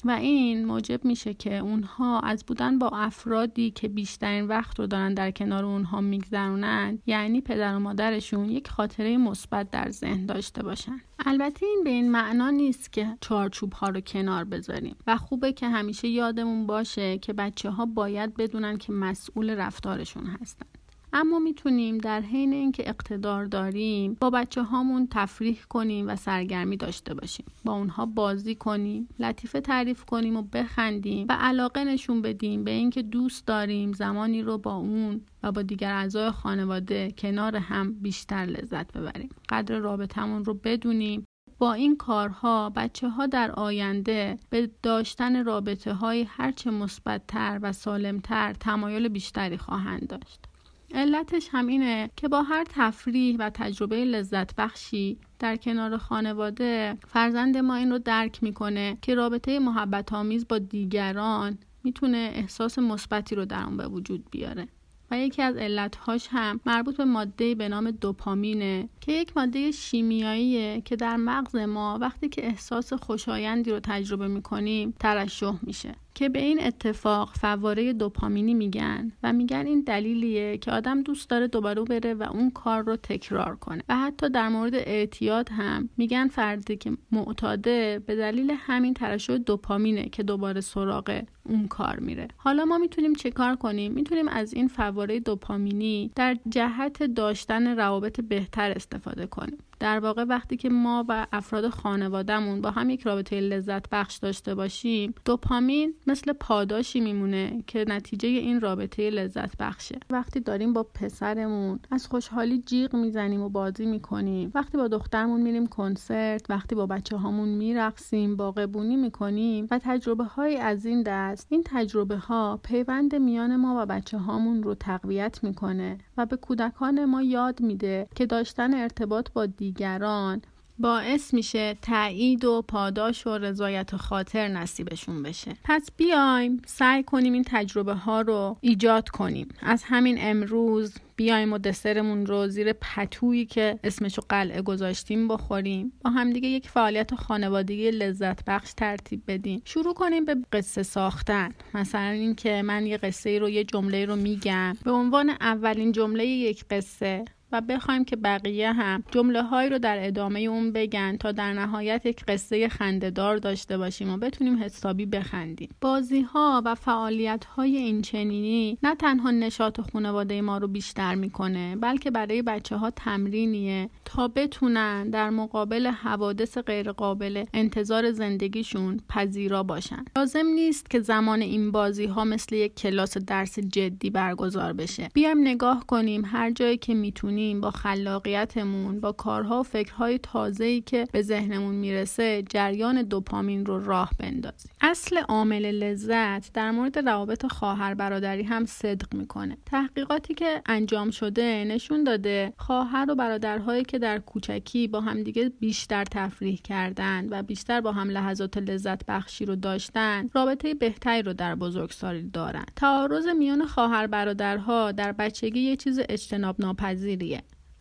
[0.06, 5.14] و این موجب میشه که اونها از بودن با افرادی که بیشترین وقت رو دارن
[5.14, 11.00] در کنار اونها میگذرونن یعنی پدر و مادرشون یک خاطره مثبت در ذهن داشته باشن.
[11.26, 15.68] البته این به این معنا نیست که چارچوب ها رو کنار بذاریم و خوبه که
[15.68, 20.66] همیشه یادمون باشه که بچه ها باید بدونن که مسئول رفتارشون هستن.
[21.12, 27.14] اما می‌تونیم در حین اینکه اقتدار داریم با بچه هامون تفریح کنیم و سرگرمی داشته
[27.14, 27.46] باشیم.
[27.64, 33.02] با اونها بازی کنیم لطیفه تعریف کنیم و بخندیم و علاقه نشون بدیم به اینکه
[33.02, 38.92] دوست داریم زمانی رو با اون و با دیگر اعضای خانواده کنار هم بیشتر لذت
[38.92, 39.28] ببریم.
[39.48, 41.24] قدر رابطمون رو بدونیم.
[41.58, 48.52] با این کارها بچه ها در آینده به داشتن رابطه های هرچه مثبتتر و سالمتر
[48.52, 50.45] تمایل بیشتری خواهند داشت.
[50.94, 57.56] علتش هم اینه که با هر تفریح و تجربه لذت بخشی در کنار خانواده فرزند
[57.56, 63.44] ما این رو درک می‌کنه که رابطه محبت آمیز با دیگران می‌تونه احساس مثبتی رو
[63.44, 64.68] در اون به وجود بیاره.
[65.10, 70.80] و یکی از علتهاش هم مربوط به ماده به نام دوپامینه که یک ماده شیمیاییه
[70.80, 75.94] که در مغز ما وقتی که احساس خوشایندی رو تجربه می‌کنیم ترشح میشه.
[76.16, 81.48] که به این اتفاق فواره دوپامینی میگن و میگن این دلیلیه که آدم دوست داره
[81.48, 83.82] دوباره بره و اون کار رو تکرار کنه.
[83.88, 90.08] و حتی در مورد اعتیاد هم میگن فردی که معتاده به دلیل همین ترشح دوپامینه
[90.08, 92.28] که دوباره سراغ اون کار میره.
[92.36, 98.20] حالا ما می‌تونیم چه کار کنیم؟ می‌تونیم از این فواره دوپامینی در جهت داشتن روابط
[98.20, 99.58] بهتر استفاده کنیم.
[99.80, 104.54] در واقع وقتی که ما و افراد خانوادهمون با هم یک رابطه لذت بخش داشته
[104.54, 109.98] باشیم دوپامین مثل پاداشی میمونه که نتیجه این رابطه لذت بخشه.
[110.10, 114.50] وقتی داریم با پسرمون از خوشحالی جیغ می‌زنیم و بازی می‌کنیم.
[114.54, 120.56] وقتی با دخترمون میریم کنسرت وقتی با بچه هامون میرقصیم باغبونی می‌کنیم و تجربه های
[120.56, 125.98] از این دست این تجربه ها پیوند میان ما و بچه هامون رو تقویت می‌کنه.
[126.16, 130.42] و به کودکان ما یاد میده که داشتن ارتباط با دیگران
[130.78, 135.56] باعث میشه تایید و پاداش و رضایت خاطر نصیبشون بشه.
[135.64, 139.48] پس بیایم سعی کنیم این تجربه ها رو ایجاد کنیم.
[139.62, 145.92] از همین امروز بیایم و دسرمون رو زیر پتویی که اسمشو قلعه گذاشتیم بخوریم.
[146.04, 149.62] با همدیگه یک فعالیت خانوادگی لذت بخش ترتیب بدیم.
[149.64, 151.52] شروع کنیم به قصه ساختن.
[151.74, 154.76] مثلا اینکه من یه قصه رو یه جمله رو میگم.
[154.84, 157.24] به عنوان اولین جمله یک قصه.
[157.52, 162.06] و بخوایم که بقیه هم جمله هایی رو در ادامه اون بگن تا در نهایت
[162.06, 165.68] یک قصه خندهدار داشته باشیم و بتونیم حسابی بخندیم.
[165.80, 171.76] بازی ها و فعالیت های این چنینی نه تنها نشاط خانواده ما رو بیشتر می‌کنه
[171.76, 180.04] بلکه برای بچه ها تمرینیه تا بتونن در مقابل حوادث غیرقابل انتظار زندگیشون پذیرا باشن.
[180.16, 185.08] لازم نیست که زمان این بازی ها مثل یک کلاس درس جدی برگزار بشه.
[185.14, 191.06] بیایم نگاه کنیم هر جایی که می‌تونیم با خلاقیتمون با کارها و فکرهای تازه‌ای که
[191.12, 194.72] به ذهنمون می‌رسه جریان دوپامین رو راه بندازیم.
[194.80, 199.56] اصل عامل لذت در مورد روابط خواهر برادری هم صدق می‌کنه.
[199.66, 206.04] تحقیقاتی که انجام شده نشون داده خواهر و برادرهایی که در کوچکی با همدیگه بیشتر
[206.04, 211.54] تفریح کردن و بیشتر با هم لحظات لذت بخشی رو داشتن رابطه بهتری رو در
[211.54, 212.64] بزرگسالی دارن.
[212.76, 217.25] تعارض میان خواهر برادرها در بچگی یه چیز اجتناب ناپذیریه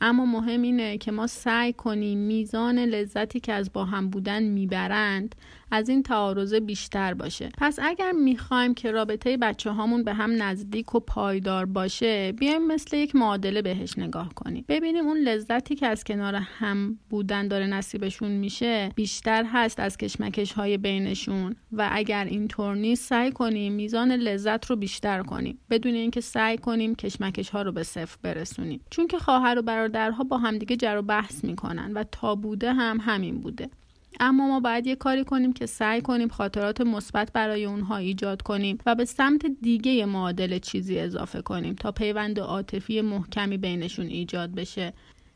[0.01, 5.35] اما مهم اینه که ما سعی کنیم میزان لذتی که از با هم بودن می‌برند
[5.71, 7.49] از این تعارض بیشتر باشه.
[7.57, 12.97] پس اگر می‌خوایم که رابطه بچه هامون به هم نزدیک و پایدار باشه بیایم مثل
[12.97, 14.65] یک معادله بهش نگاه کنیم.
[14.67, 20.51] ببینیم اون لذتی که از کنار هم بودن داره نصیبشون میشه بیشتر هست از کشمکش
[20.51, 21.55] های بینشون.
[21.71, 25.59] و اگر اینطور نیست سعی کنیم میزان لذت رو بیشتر کنیم.
[25.69, 28.81] بدون اینکه سعی کنیم کشمکش ها رو به صفر برسونیم.
[28.89, 32.97] چون که خواهر و برادرها با همدیگه جر و بحث می‌کنن و تا بوده هم
[33.01, 33.69] همین بوده.
[34.19, 38.77] اما ما باید یه کاری کنیم که سعی کنیم خاطرات مثبت برای اونها ایجاد کنیم
[38.85, 44.93] و به سمت دیگه معادل چیزی اضافه کنیم تا پیوند عاطفی محکمی بینشون ایجاد بشه.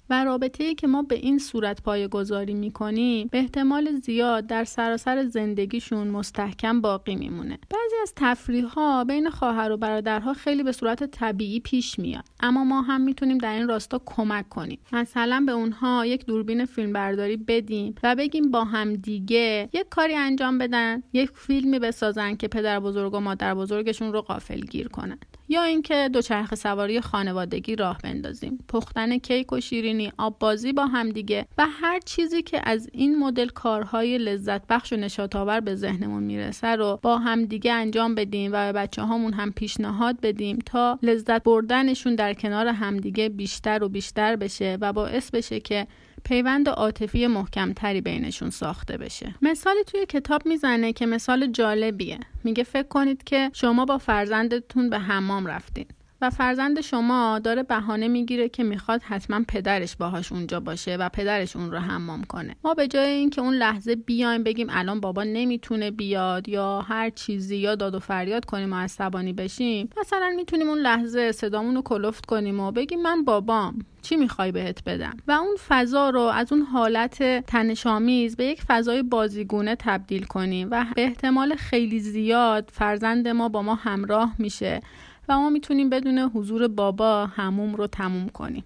[0.09, 5.25] و رابطه که ما به این صورت پای گذاری می‌کنیم به احتمال زیاد در سراسر
[5.25, 7.59] زندگیشون مستحکم باقی میمونه.
[7.69, 12.23] بعضی از تفریح ها بین خواهر و برادرها خیلی به صورت طبیعی پیش میاد.
[12.39, 14.79] اما ما هم می‌تونیم در این راستا کمک کنیم.
[14.91, 20.15] مثلا به اونها یک دوربین فیلم برداری بدیم و بگیم با هم دیگه یک کاری
[20.15, 25.25] انجام بدن یک فیلمی بسازن که پدر بزرگ و مادر بزرگشون رو قافل گیر کنند
[25.49, 28.59] یا اینکه دوچرخه سواری خانوادگی راه بندازیم.
[28.67, 33.47] پختن کیک و شیرینی آب بازی با همدیگه و هر چیزی که از این مدل
[33.47, 38.71] کارهای لذت بخش و نشاط آور به ذهنمون می‌رسه رو با همدیگه انجام بدیم و
[38.73, 44.35] به بچه هامون هم پیشنهاد بدیم تا لذت بردنشون در کنار همدیگه بیشتر و بیشتر
[44.35, 45.87] بشه و باعث بشه که
[46.23, 49.35] پیوند عاطفی محکمتری بینشون ساخته بشه.
[49.41, 52.19] مثالی توی کتاب می‌زنه که مثال جالبیه.
[52.43, 55.85] میگه فکر کنید که شما با فرزندتون به حمام رفتین.
[56.21, 61.55] و فرزند شما داره بهانه می‌گیره که می‌خواد حتما پدرش باهاش اونجا باشه و پدرش
[61.55, 62.55] اون رو حمام کنه.
[62.63, 67.57] ما به جای اینکه اون لحظه بیایم بگیم الان بابا نمی‌تونه بیاد یا هر چیزی
[67.57, 72.25] یا داد و فریاد کنیم و عصبانی بشیم مثلا می‌تونیم اون لحظه صدامون رو کلفت
[72.25, 76.61] کنیم و بگیم من بابام چی می‌خوای بهت بدم؟ و اون فضا رو از اون
[76.61, 83.49] حالت تنشامیز به یک فضای بازیگونه تبدیل کنیم و به احتمال خیلی زیاد فرزند ما
[83.49, 84.81] با ما همراه میشه.
[85.29, 88.63] و ما می‌تونیم بدون حضور بابا هموم رو تموم کنیم.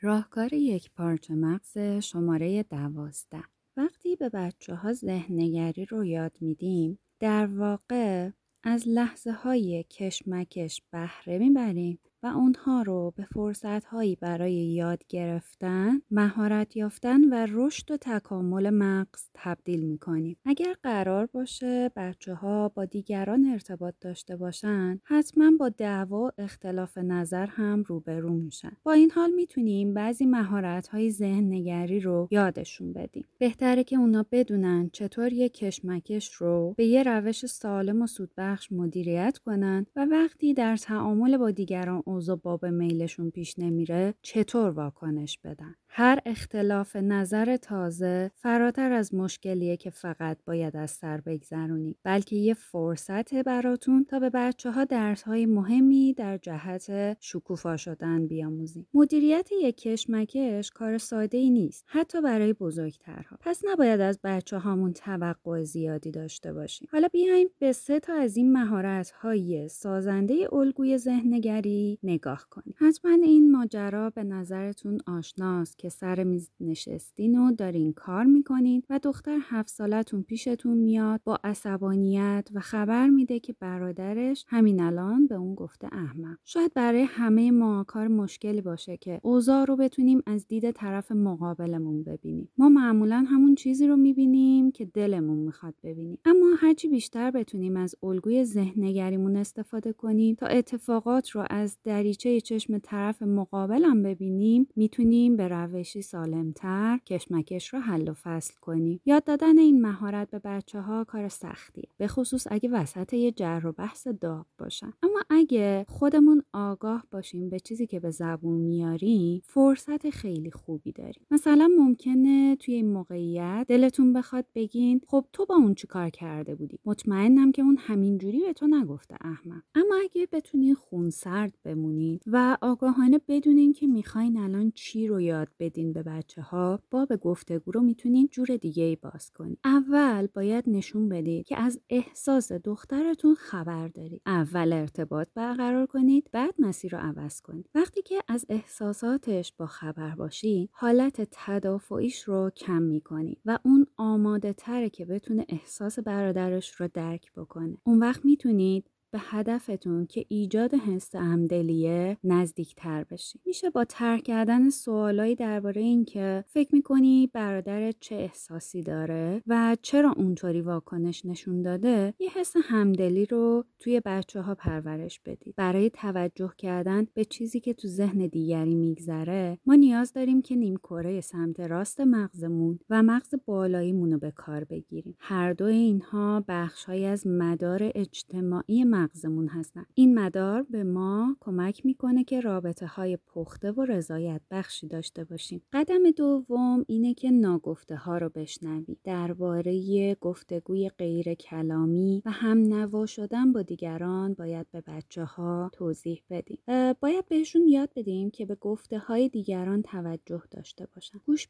[0.00, 3.44] راهکار یک پارچه مغز شماره دوازده.
[3.76, 8.30] وقتی به بچه ها ذهنگری رو یاد میدیم در واقع
[8.62, 11.98] از لحظه های کشمکش بهره می‌بریم.
[12.22, 19.28] و اونها رو به فرصتهایی برای یاد گرفتن، مهارت یافتن و رشد و تکامل مغز
[19.34, 20.36] تبدیل می‌کنیم.
[20.44, 27.46] اگر قرار باشه بچه ها با دیگران ارتباط داشته باشن، حتما با دعوا اختلاف نظر
[27.46, 28.72] هم روبرو میشن.
[28.82, 33.24] با این حال می‌تونیم بعضی مهارت های ذهن نگری رو یادشون بدیم.
[33.38, 39.38] بهتره که اونا بدونن چطور یک کشمکش رو به یه روش سالم و سودبخش مدیریت
[39.38, 45.74] کنن و وقتی در تعامل با دیگران اوضاع باب میلشون پیش نمیره چطور واکنش بدن؟
[45.88, 52.54] هر اختلاف نظر تازه فراتر از مشکلیه که فقط باید از سر بگذرونی بلکه یه
[52.54, 59.48] فرصت براتون تا به بچه ها درس های مهمی در جهت شکوفا شدن بیاموزیم مدیریت
[59.62, 63.36] یک کشمکش کار ساده ای نیست حتی برای بزرگترها.
[63.40, 66.88] پس نباید از بچه هامون توقع زیادی داشته باشیم.
[66.92, 73.12] حالا بیایم به سه تا از این مهارت های سازنده الگوی ذهنگری نگاه کنیم حتما
[73.12, 79.38] این ماجرا به نظرتون آشناست که سر میز نشستین و دارین کار می‌کنین و دختر
[79.42, 85.54] هفت سالتون پیشتون میاد با عصبانیت و خبر میده که برادرش همین الان به اون
[85.54, 86.38] گفته احمق.
[86.44, 92.02] شاید برای همه ما کار مشکلی باشه که اوضاع رو بتونیم از دید طرف مقابلمون
[92.02, 92.48] ببینیم.
[92.58, 96.18] ما معمولا همون چیزی رو می‌بینیم که دلمون می‌خواد ببینیم.
[96.24, 102.78] اما هرچی بیشتر بتونیم از الگوی ذهنگریمون استفاده کنیم تا اتفاقات رو از دریچه چشم
[102.78, 109.00] طرف مقابلم ببینیم می‌تونیم به روشی سالمتر کشمکش رو حل و فصل کنیم.
[109.06, 113.60] یاد دادن این مهارت به بچه ها کار سختیه به خصوص اگه وسط یه جر
[113.64, 114.92] و بحث داغ باشن.
[115.02, 121.26] اما اگه خودمون آگاه باشیم به چیزی که به زبون میاریم فرصت خیلی خوبی داریم.
[121.30, 126.54] مثلا ممکنه توی این موقعیت دلتون بخواد بگین خب تو با اون چی کار کرده
[126.54, 129.62] بودی؟ مطمئنم که اون همینجوری به تو نگفته احمق.
[129.74, 135.92] اما اگه بتونین خونسرد بمونید و آگاهانه بدونین که می‌خواین الان چی رو یاد بدین
[135.92, 141.08] به بچه ها باب گفتگو رو می‌تونین جور دیگه ای باز کنید اول باید نشون
[141.08, 144.22] بدید که از احساس دخترتون خبر دارید.
[144.26, 147.70] اول ارتباط برقرار کنید بعد مسیر رو عوض کنید.
[147.74, 154.52] وقتی که از احساساتش با خبر باشید حالت تدافعیش رو کم می‌کنید و اون آماده
[154.52, 157.76] تره که بتونه احساس برادرش رو درک بکنه.
[157.84, 164.70] اون وقت می‌تونید به هدفتون که ایجاد حس همدلیه نزدیکتر بشین میشه با ترک کردن
[164.70, 172.14] سوالایی درباره اینکه فکر می‌کنی برادرت چه احساسی داره و چرا اونطوری واکنش نشون داده
[172.18, 175.54] یه حس همدلی رو توی بچه ها پرورش بدید.
[175.56, 181.20] برای توجه کردن به چیزی که تو ذهن دیگری میگذره ما نیاز داریم که نیمکره
[181.20, 185.16] سمت راست مغزمون و مغز بالاییمون رو به کار بگیریم.
[185.18, 189.86] هر دو اینها بخشهایی از مدار اجتماعی مغزمون هستن.
[189.94, 195.62] این مدار به ما کمک می‌کنه که رابطه های پخته و رضایت بخشی داشته باشیم.
[195.72, 198.96] قدم دوم اینه که ناگفته ها رو بشنوی.
[199.04, 206.22] درباره گفتگوی غیر کلامی و هم نوا شدن با دیگران باید به بچه ها توضیح
[206.30, 206.58] بدیم.
[207.00, 211.18] باید بهشون یاد بدیم که به گفته های دیگران توجه داشته باشن.
[211.26, 211.48] گوش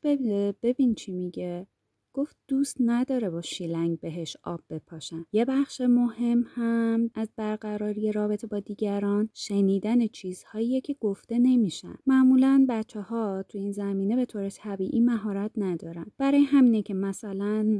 [0.63, 1.67] ببین چی میگه.
[2.13, 8.47] گفت دوست نداره با شیلنگ بهش آب بپاشن یه بخش مهم هم از برقراری رابطه
[8.47, 11.95] با دیگران شنیدن چیزهایی که گفته نمیشن.
[12.07, 16.07] معمولا بچه ها تو این زمینه به طور طبیعی مهارت ندارن.
[16.19, 17.79] برای همینه که مثلا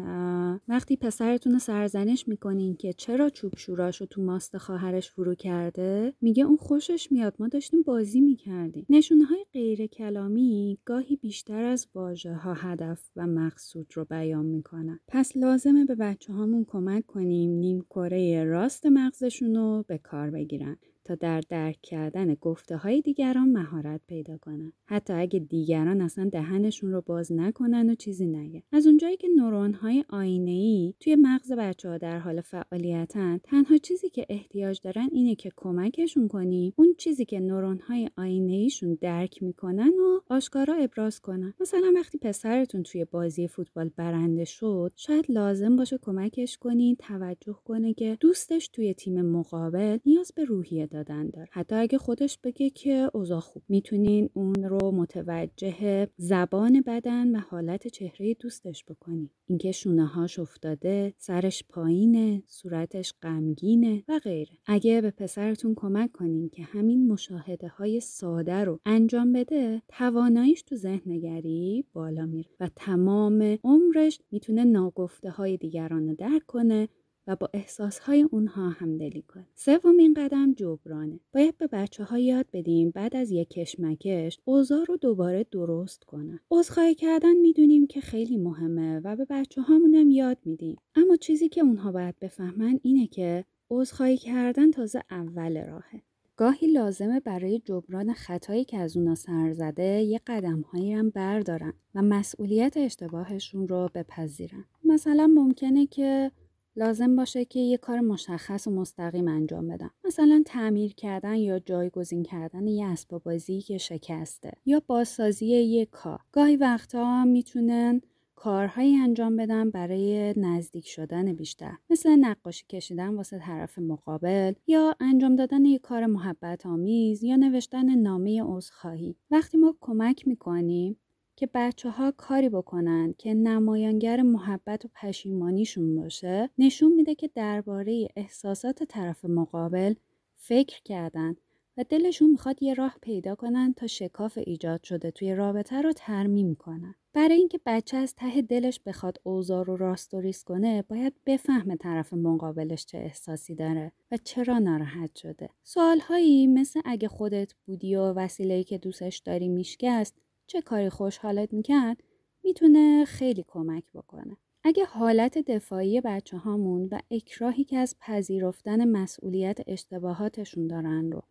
[0.69, 6.45] وقتی پسرتون رو سرزنش می‌کنین که چرا چوب شوراشو تو ماست خواهرش فرو کرده میگه
[6.45, 7.35] اون خوشش میاد.
[7.39, 8.87] ما داشتیم بازی می‌کردیم.
[8.89, 14.47] نشونه های غیر کلامی گاهی بیشتر از واژه ها هدف و مقصود رو بیان بیان
[14.47, 15.01] می‌کنن.
[15.09, 20.77] پس لازمه به بچه هامون کمک کنیم نیم کره راست مغزشون رو به کار بگیرن.
[21.09, 24.73] تا در درک کردن گفته های دیگران مهارت پیدا کنن.
[24.87, 29.73] حتی اگه دیگران اصلا دهنشون رو باز نکنن و چیزی نگن از اونجایی که نورون
[29.73, 35.09] های آینه ای توی مغز بچه ها در حال فعالیتن تنها چیزی که احتیاج دارن
[35.13, 40.75] اینه که کمکشون کنیم اون چیزی که نورون های آینه ایشون درک می‌کنن و آشکارا
[40.75, 41.55] ابراز کنن.
[41.61, 47.95] مثلا وقتی پسرتون توی بازی فوتبال برنده شد شاید لازم باشه کمکش کنین توجه کنه
[47.95, 51.49] که دوستش توی تیم مقابل نیاز به روحیه دادن داره.
[51.53, 57.89] حتی اگه خودش بگه که اوضاع خوب می‌تونین اون رو متوجه زبان بدن و حالت
[57.89, 59.31] چهره دوستش بکنی.
[59.47, 64.53] اینکه شونه هاش افتاده سرش پایینه صورتش غمگینه و غیره.
[64.67, 70.77] اگه به پسرتون کمک کنین که همین مشاهده های ساده رو انجام بده تواناییش تو
[70.77, 76.89] ذهن نگری بالا میره و تمام عمرش می‌تونه ناگفته های دیگران رو درک کنه
[77.29, 79.47] و با احساسهای اونها همدلی کنه.
[79.55, 81.21] سومین قدم جبرانه.
[81.35, 86.41] باید به بچه ها یاد بدیم بعد از یک کشمکش اوضاع رو دوباره درست کنن.
[86.51, 90.77] عذرخواهی کردن می‌دونیم که خیلی مهمه و به بچه هامونم یاد میدیم.
[90.95, 96.03] اما چیزی که اونها باید بفهمن اینه که عذرخواهی کردن تازه اول راهه.
[96.37, 101.73] گاهی لازمه برای جبران خطایی که از اونا سر زده یه قدم هایی هم بردارن
[101.95, 104.65] و مسئولیت اشتباهشون رو بپذیرن.
[104.85, 106.31] مثلا ممکنه که
[106.77, 109.91] لازم باشه که یه کار مشخص و مستقیم انجام بدم.
[110.05, 116.21] مثلا تعمیر کردن یا جایگزین کردن یه اسباب بازی که شکسته یا بازسازی یه کار.
[116.33, 118.01] گاهی وقتا می‌تونن
[118.35, 121.77] کارهایی انجام بدن برای نزدیک شدن بیشتر.
[121.91, 127.99] مثل نقاشی کشیدن واسه طرف مقابل یا انجام دادن یک کار محبت آمیز یا نوشتن
[127.99, 129.17] نامه عذرخواهی.
[129.31, 130.97] وقتی ما کمک می‌کنیم
[131.39, 138.09] که بچه ها کاری بکنن که نمایانگر محبت و پشیمانیشون باشه نشون میده که درباره
[138.17, 139.95] احساسات طرف مقابل
[140.35, 141.37] فکر کردن
[141.77, 146.55] و دلشون می‌خواد یه راه پیدا کنن تا شکاف ایجاد شده توی رابطه رو ترمیم
[146.55, 146.95] کنن.
[147.13, 151.77] برای اینکه بچه از ته دلش بخواد اوضاع رو راست و ریس کنه باید بفهمه
[151.77, 155.51] طرف مقابلش چه احساسی داره و چرا ناراحت شده.
[155.63, 160.15] سوالهایی مثل اگه خودت بودی و وسیله‌ای که دوستش داری میشکست
[160.49, 162.03] چه کاری خوشحالت می‌کرد
[162.45, 164.37] می‌تونه خیلی کمک بکنه.
[164.65, 171.23] اگه حالت دفاعی بچه هامون و اکراهی که از پذیرفتن مسئولیت اشتباهاتشون دارن رو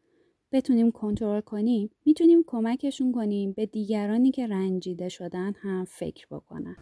[0.51, 6.75] بتونیم کنترل کنیم می‌تونیم کمکشون کنیم به دیگرانی که رنجیده شدن هم فکر بکنن.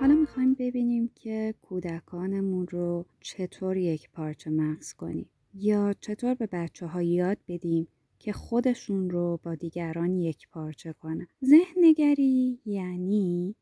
[0.00, 5.30] حالا می‌خوایم ببینیم که کودکانمون رو چطور یک پارچه مغز کنیم.
[5.54, 7.88] یا چطور به بچه ها یاد بدیم
[8.18, 13.54] که خودشون رو با دیگران یک پارچه کنن؟ ذهن نگری یعنی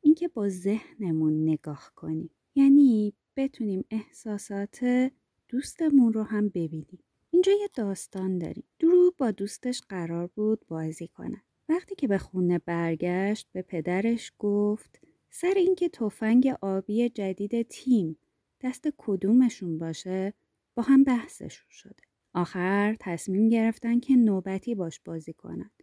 [0.00, 2.30] اینکه با ذهنمون نگاه کنیم.
[2.54, 5.10] یعنی بتونیم احساسات
[5.48, 6.98] دوستمون رو هم ببینیم.
[7.30, 8.64] اینجا یه داستان داریم.
[8.78, 11.42] درو با دوستش قرار بود بازی کنن.
[11.68, 18.16] وقتی که به خونه برگشت به پدرش گفت سر اینکه تفنگ آبی جدید تیم
[18.60, 20.34] دست کدومشون باشه؟
[20.74, 22.02] با هم بحثشون شده.
[22.34, 25.82] آخر تصمیم گرفتن که نوبتی باش بازی کنند.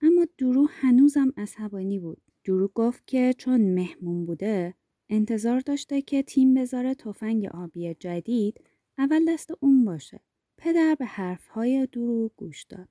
[0.00, 2.22] اما درو هنوزم عصبانی بود.
[2.44, 4.74] درو گفت که چون مهمون بوده
[5.08, 8.60] انتظار داشته که تیم بذاره تفنگ آبی جدید
[8.98, 10.20] اول دست اون باشه.
[10.58, 12.88] پدر به حرفهای درو گوش داد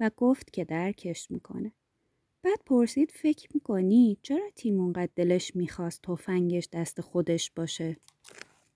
[0.00, 1.72] و گفت که درکش می‌کنه.
[2.42, 7.96] بعد پرسید فکر می‌کنی چرا تیم اونقدر دلش می‌خواست تفنگش دست خودش باشه؟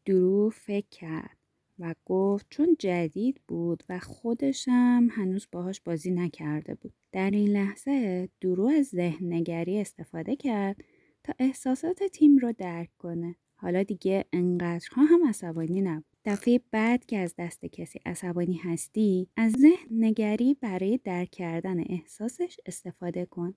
[0.05, 1.44] درو فکر کرد.
[1.79, 6.93] و گفت چون جدید بود و خودشم هنوز باهاش بازی نکرده بود.
[7.13, 10.77] در این لحظه درو از ذهن نگری استفاده کرد
[11.25, 13.37] تا احساسات تیم رو درک کنه.
[13.57, 16.05] حالا دیگه انقدرها هم عصبانی نبود.
[16.25, 22.57] دفعه بعد که از دست کسی عصبانی هستی از ذهن نگری برای درک کردن احساسش
[22.67, 23.55] استفاده کن.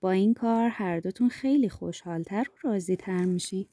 [0.00, 3.66] با این کار هر دوتون خیلی خوشحالتر و راضیتر میشین.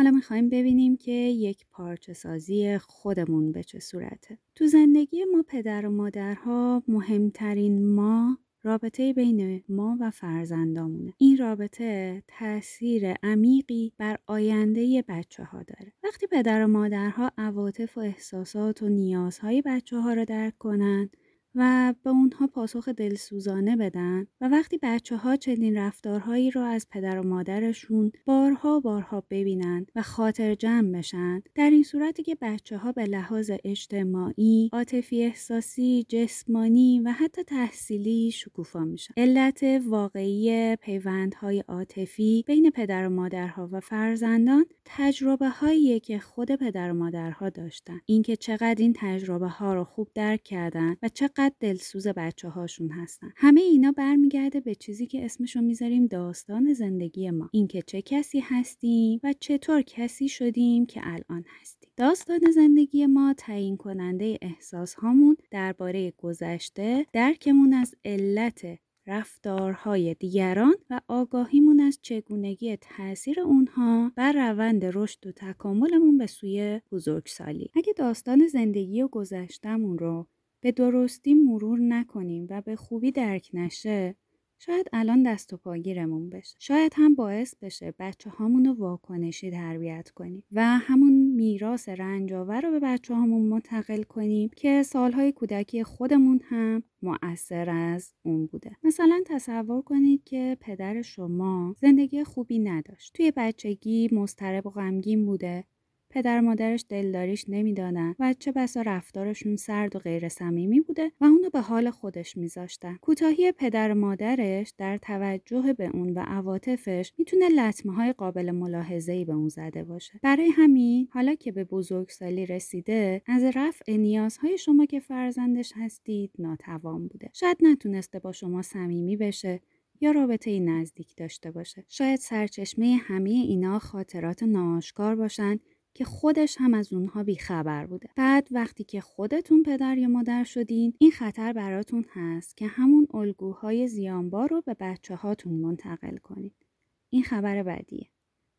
[0.00, 4.38] حالا می‌خوایم ببینیم که یک پارچه سازی خودمون به چه صورته.
[4.54, 12.22] تو زندگی ما پدر و مادرها مهمترین ما رابطه بین ما و فرزندامونه این رابطه
[12.28, 18.88] تاثیر عمیقی بر آینده بچه ها داره وقتی پدر و مادرها عواطف و احساسات و
[18.88, 21.16] نیازهای بچه ها رو درک کنند
[21.54, 27.18] و به اونها پاسخ دلسوزانه بدن و وقتی بچه ها چنین رفتارهایی را از پدر
[27.18, 32.92] و مادرشون بارها بارها ببینند و خاطر جمع بشن در این صورتی که بچه ها
[32.92, 39.14] به لحاظ اجتماعی، عاطفی احساسی، جسمانی و حتی تحصیلی شکوفا میشن.
[39.16, 46.90] علت واقعی پیوندهای عاطفی بین پدر و مادرها و فرزندان تجربه هایی که خود پدر
[46.90, 48.00] و مادرها داشتن.
[48.06, 52.90] اینکه چقدر این تجربه ها رو خوب درک کردن و چقدر چقدر دلسوز بچه هاشون
[52.90, 53.32] هستن.
[53.36, 57.48] همه اینا برمیگرده به چیزی که اسمشو می‌ذاریم داستان زندگی ما.
[57.52, 61.90] اینکه چه کسی هستیم و چطور کسی شدیم که الان هستیم.
[61.96, 71.00] داستان زندگی ما تعیین کننده احساس هامون درباره گذشته درکمون از علت رفتارهای دیگران و
[71.08, 77.70] آگاهیمون از چگونگی تاثیر اونها بر روند رشد و تکاملمون به سوی بزرگسالی.
[77.74, 80.26] اگه داستان زندگی و گذشتمون رو
[80.60, 84.16] به درستی مرور نکنیم و به خوبی درک نشه
[84.62, 86.56] شاید الان دست و پاگیرمون بشه.
[86.58, 92.70] شاید هم باعث بشه بچه هامون رو واکنشی تربیت کنیم و همون میراث رنجاور رو
[92.70, 98.76] به بچه هامون منتقل کنیم که سالهای کودکی خودمون هم مؤثر از اون بوده.
[98.82, 103.12] مثلا تصور کنید که پدر شما زندگی خوبی نداشت.
[103.14, 105.64] توی بچگی مضطرب و غمگین بوده.
[106.10, 111.50] پدر مادرش دلداریش نمی‌دادن و چه بسا رفتارشون سرد و غیر صمیمی بوده و اونو
[111.50, 112.96] به حال خودش میذاشتن.
[113.02, 119.24] کوتاهی پدر مادرش در توجه به اون و عواطفش می‌تونه لطمه های قابل ملاحظه ای
[119.24, 120.20] به اون زده باشه.
[120.22, 127.08] برای همین حالا که به بزرگسالی رسیده از رفع نیازهای شما که فرزندش هستید ناتوان
[127.08, 127.30] بوده.
[127.32, 129.60] شاید نتونسته با شما صمیمی بشه
[130.00, 131.84] یا رابطه ای نزدیک داشته باشه.
[131.88, 135.58] شاید سرچشمه همه اینا خاطرات ناآشکار باشن
[136.00, 138.08] که خودش هم از اونها بیخبر بوده.
[138.16, 143.88] بعد وقتی که خودتون پدر یا مادر شدین این خطر براتون هست که همون الگوهای
[143.88, 146.66] زیانبار رو به بچه هاتون منتقل کنید.
[147.12, 148.10] این خبر بدیه.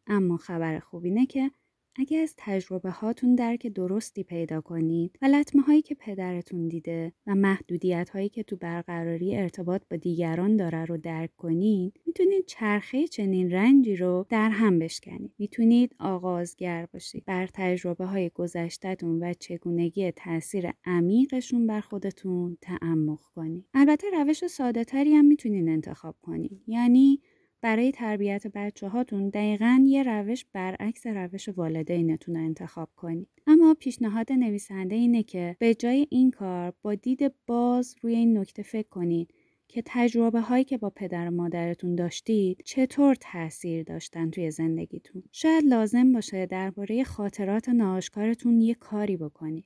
[0.08, 1.52] اما خبر خوبینه که
[1.96, 7.36] اگه از تجربه هاتون درک درستی پیدا کنید و لطمه هایی که پدرتون دیده و
[7.36, 13.52] محدودیت هایی که تو برقراری ارتباط با دیگران داره رو درک کنید می‌تونید چرخه چنین
[13.52, 15.32] رنجی رو در هم بشکنید.
[15.38, 23.66] می‌تونید آغازگر باشید بر تجربه های گذشتهتون و چگونگی تاثیر عمیقشون بر خودتون تعمق کنید.
[23.74, 26.62] البته روش ساده تری هم می‌تونید انتخاب کنید.
[26.68, 27.22] یعنی
[27.62, 33.28] برای تربیت بچه هاتون دقیقا یه روش برعکس روش والدینتون رو انتخاب کنید.
[33.48, 38.64] اما پیشنهاد نویسنده اینه که به جای این کار با دید باز روی این نکته
[38.64, 39.34] فکر کنید
[39.68, 45.24] که تجربه هایی که با پدر و مادرتون داشتید چطور تاثیر داشتن توی زندگیتون.
[45.32, 49.66] شاید لازم باشه درباره خاطرات ناآشکارتون یه کاری بکنید.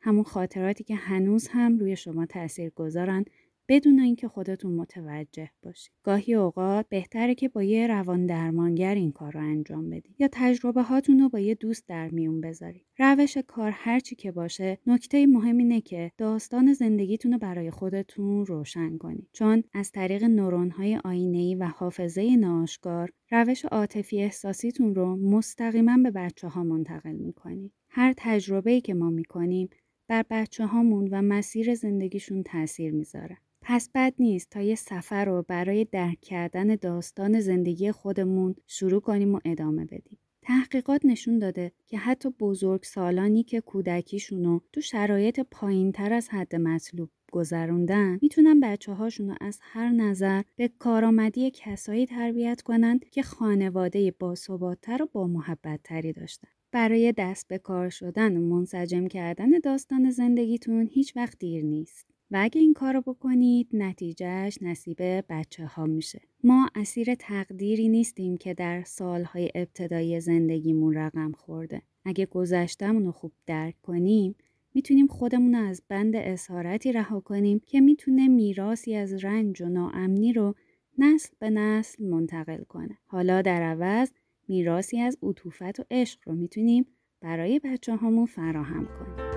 [0.00, 3.24] همون خاطراتی که هنوز هم روی شما تاثیر گذارن
[3.70, 9.32] بدون اینکه خودتون متوجه باشید گاهی اوقات بهتره که با یه روان درمانگر این کار
[9.32, 13.70] رو انجام بدید یا تجربه هاتون رو با یه دوست در میون بذارید روش کار
[13.70, 19.62] هرچی که باشه نکته مهم اینه که داستان زندگیتون رو برای خودتون روشن کنید چون
[19.72, 26.48] از طریق نورون های آینه و حافظه ناشکار روش عاطفی احساسیتون رو مستقیما به بچه
[26.48, 29.68] ها منتقل می‌کنید هر تجربه‌ای که ما می‌کنیم
[30.08, 33.36] بر بچه هامون و مسیر زندگیشون تاثیر می‌ذاره.
[33.72, 39.34] پس بد نیست تا یه سفر رو برای درک کردن داستان زندگی خودمون شروع کنیم
[39.34, 40.18] و ادامه بدیم.
[40.42, 46.28] تحقیقات نشون داده که حتی بزرگ سالانی که کودکیشون رو تو شرایط پایین تر از
[46.28, 53.04] حد مطلوب گذروندن می‌تونن بچه هاشون رو از هر نظر به کارآمدی کسایی تربیت کنند
[53.10, 56.48] که خانواده باثباتتر و با محبت تری داشتن.
[56.72, 62.09] برای دست به کار شدن و منسجم کردن داستان زندگیتون هیچ وقت دیر نیست.
[62.30, 64.96] و اگه این کار رو بکنید نتیجهش نصیب
[65.28, 66.20] بچه ها میشه.
[66.44, 71.82] ما اسیر تقدیری نیستیم که در سالهای ابتدایی زندگیمون رقم خورده.
[72.04, 74.34] اگه گذشتمون رو خوب درک کنیم
[74.74, 80.54] می‌تونیم خودمون از بند اسارتی رها کنیم که می‌تونه میراسی از رنج و ناامنی رو
[80.98, 82.98] نسل به نسل منتقل کنه.
[83.06, 84.10] حالا در عوض
[84.48, 86.86] میراسی از عطوفت و عشق رو می‌تونیم
[87.20, 89.29] برای بچه هامون فراهم کنیم.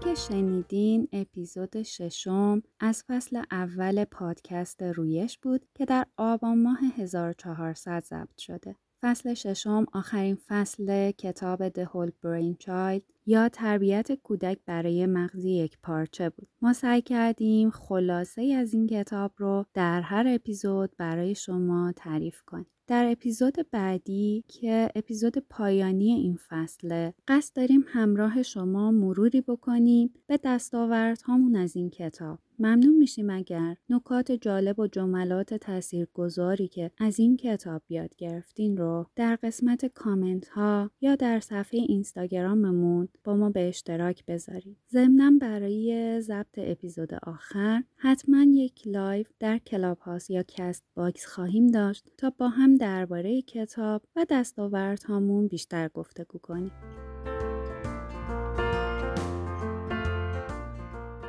[0.00, 8.04] که شنیدین اپیزود ششم از فصل اول پادکست رویش بود که در آبان ماه 1400
[8.04, 8.76] ضبط شده.
[9.02, 15.78] فصل ششم آخرین فصل کتاب The Whole Brain Child یا تربیت کودک برای مغزی یک
[15.82, 16.48] پارچه بود.
[16.62, 22.66] ما سعی کردیم خلاصه از این کتاب رو در هر اپیزود برای شما تعریف کنیم.
[22.88, 30.14] در اپیزود بعدی که اپیزود پایانی این فصله قصد داریم همراه شما مروری بکنیم.
[30.26, 32.38] به دستاوردهامون از این کتاب.
[32.58, 39.06] ممنون میشیم اگر نکات جالب و جملات تاثیرگذاری که از این کتاب یاد گرفتین رو
[39.16, 44.76] در قسمت کامنت ها یا در صفحه اینستاگراممون با ما به اشتراک بذارید.
[44.90, 52.32] ضمنا برای ضبط اپیزود آخر حتما یک live در Clubhouse یا Castbox خواهیم داشت تا
[52.38, 56.72] با هم درباره کتاب و دستاوردهامون بیشتر گفتگو کنیم.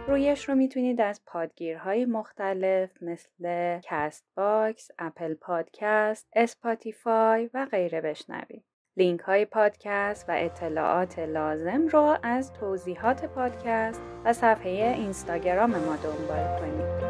[0.10, 8.64] رویش رو می‌تونید از پادگیرهای مختلف مثل Castbox، Apple Podcast، Spotify و غیره بشنوید.
[8.98, 16.60] لینک های پادکست و اطلاعات لازم رو از توضیحات پادکست و صفحه اینستاگرام ما دنبال
[16.60, 17.09] کنید.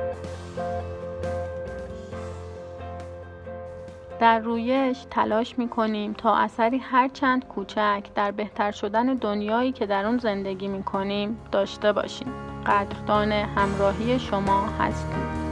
[4.20, 10.06] در رویش تلاش می کنیم تا اثری هرچند کوچک در بهتر شدن دنیایی که در
[10.06, 12.34] اون زندگی می کنیم داشته باشیم.
[12.66, 15.49] قدردان همراهی شما هستیم.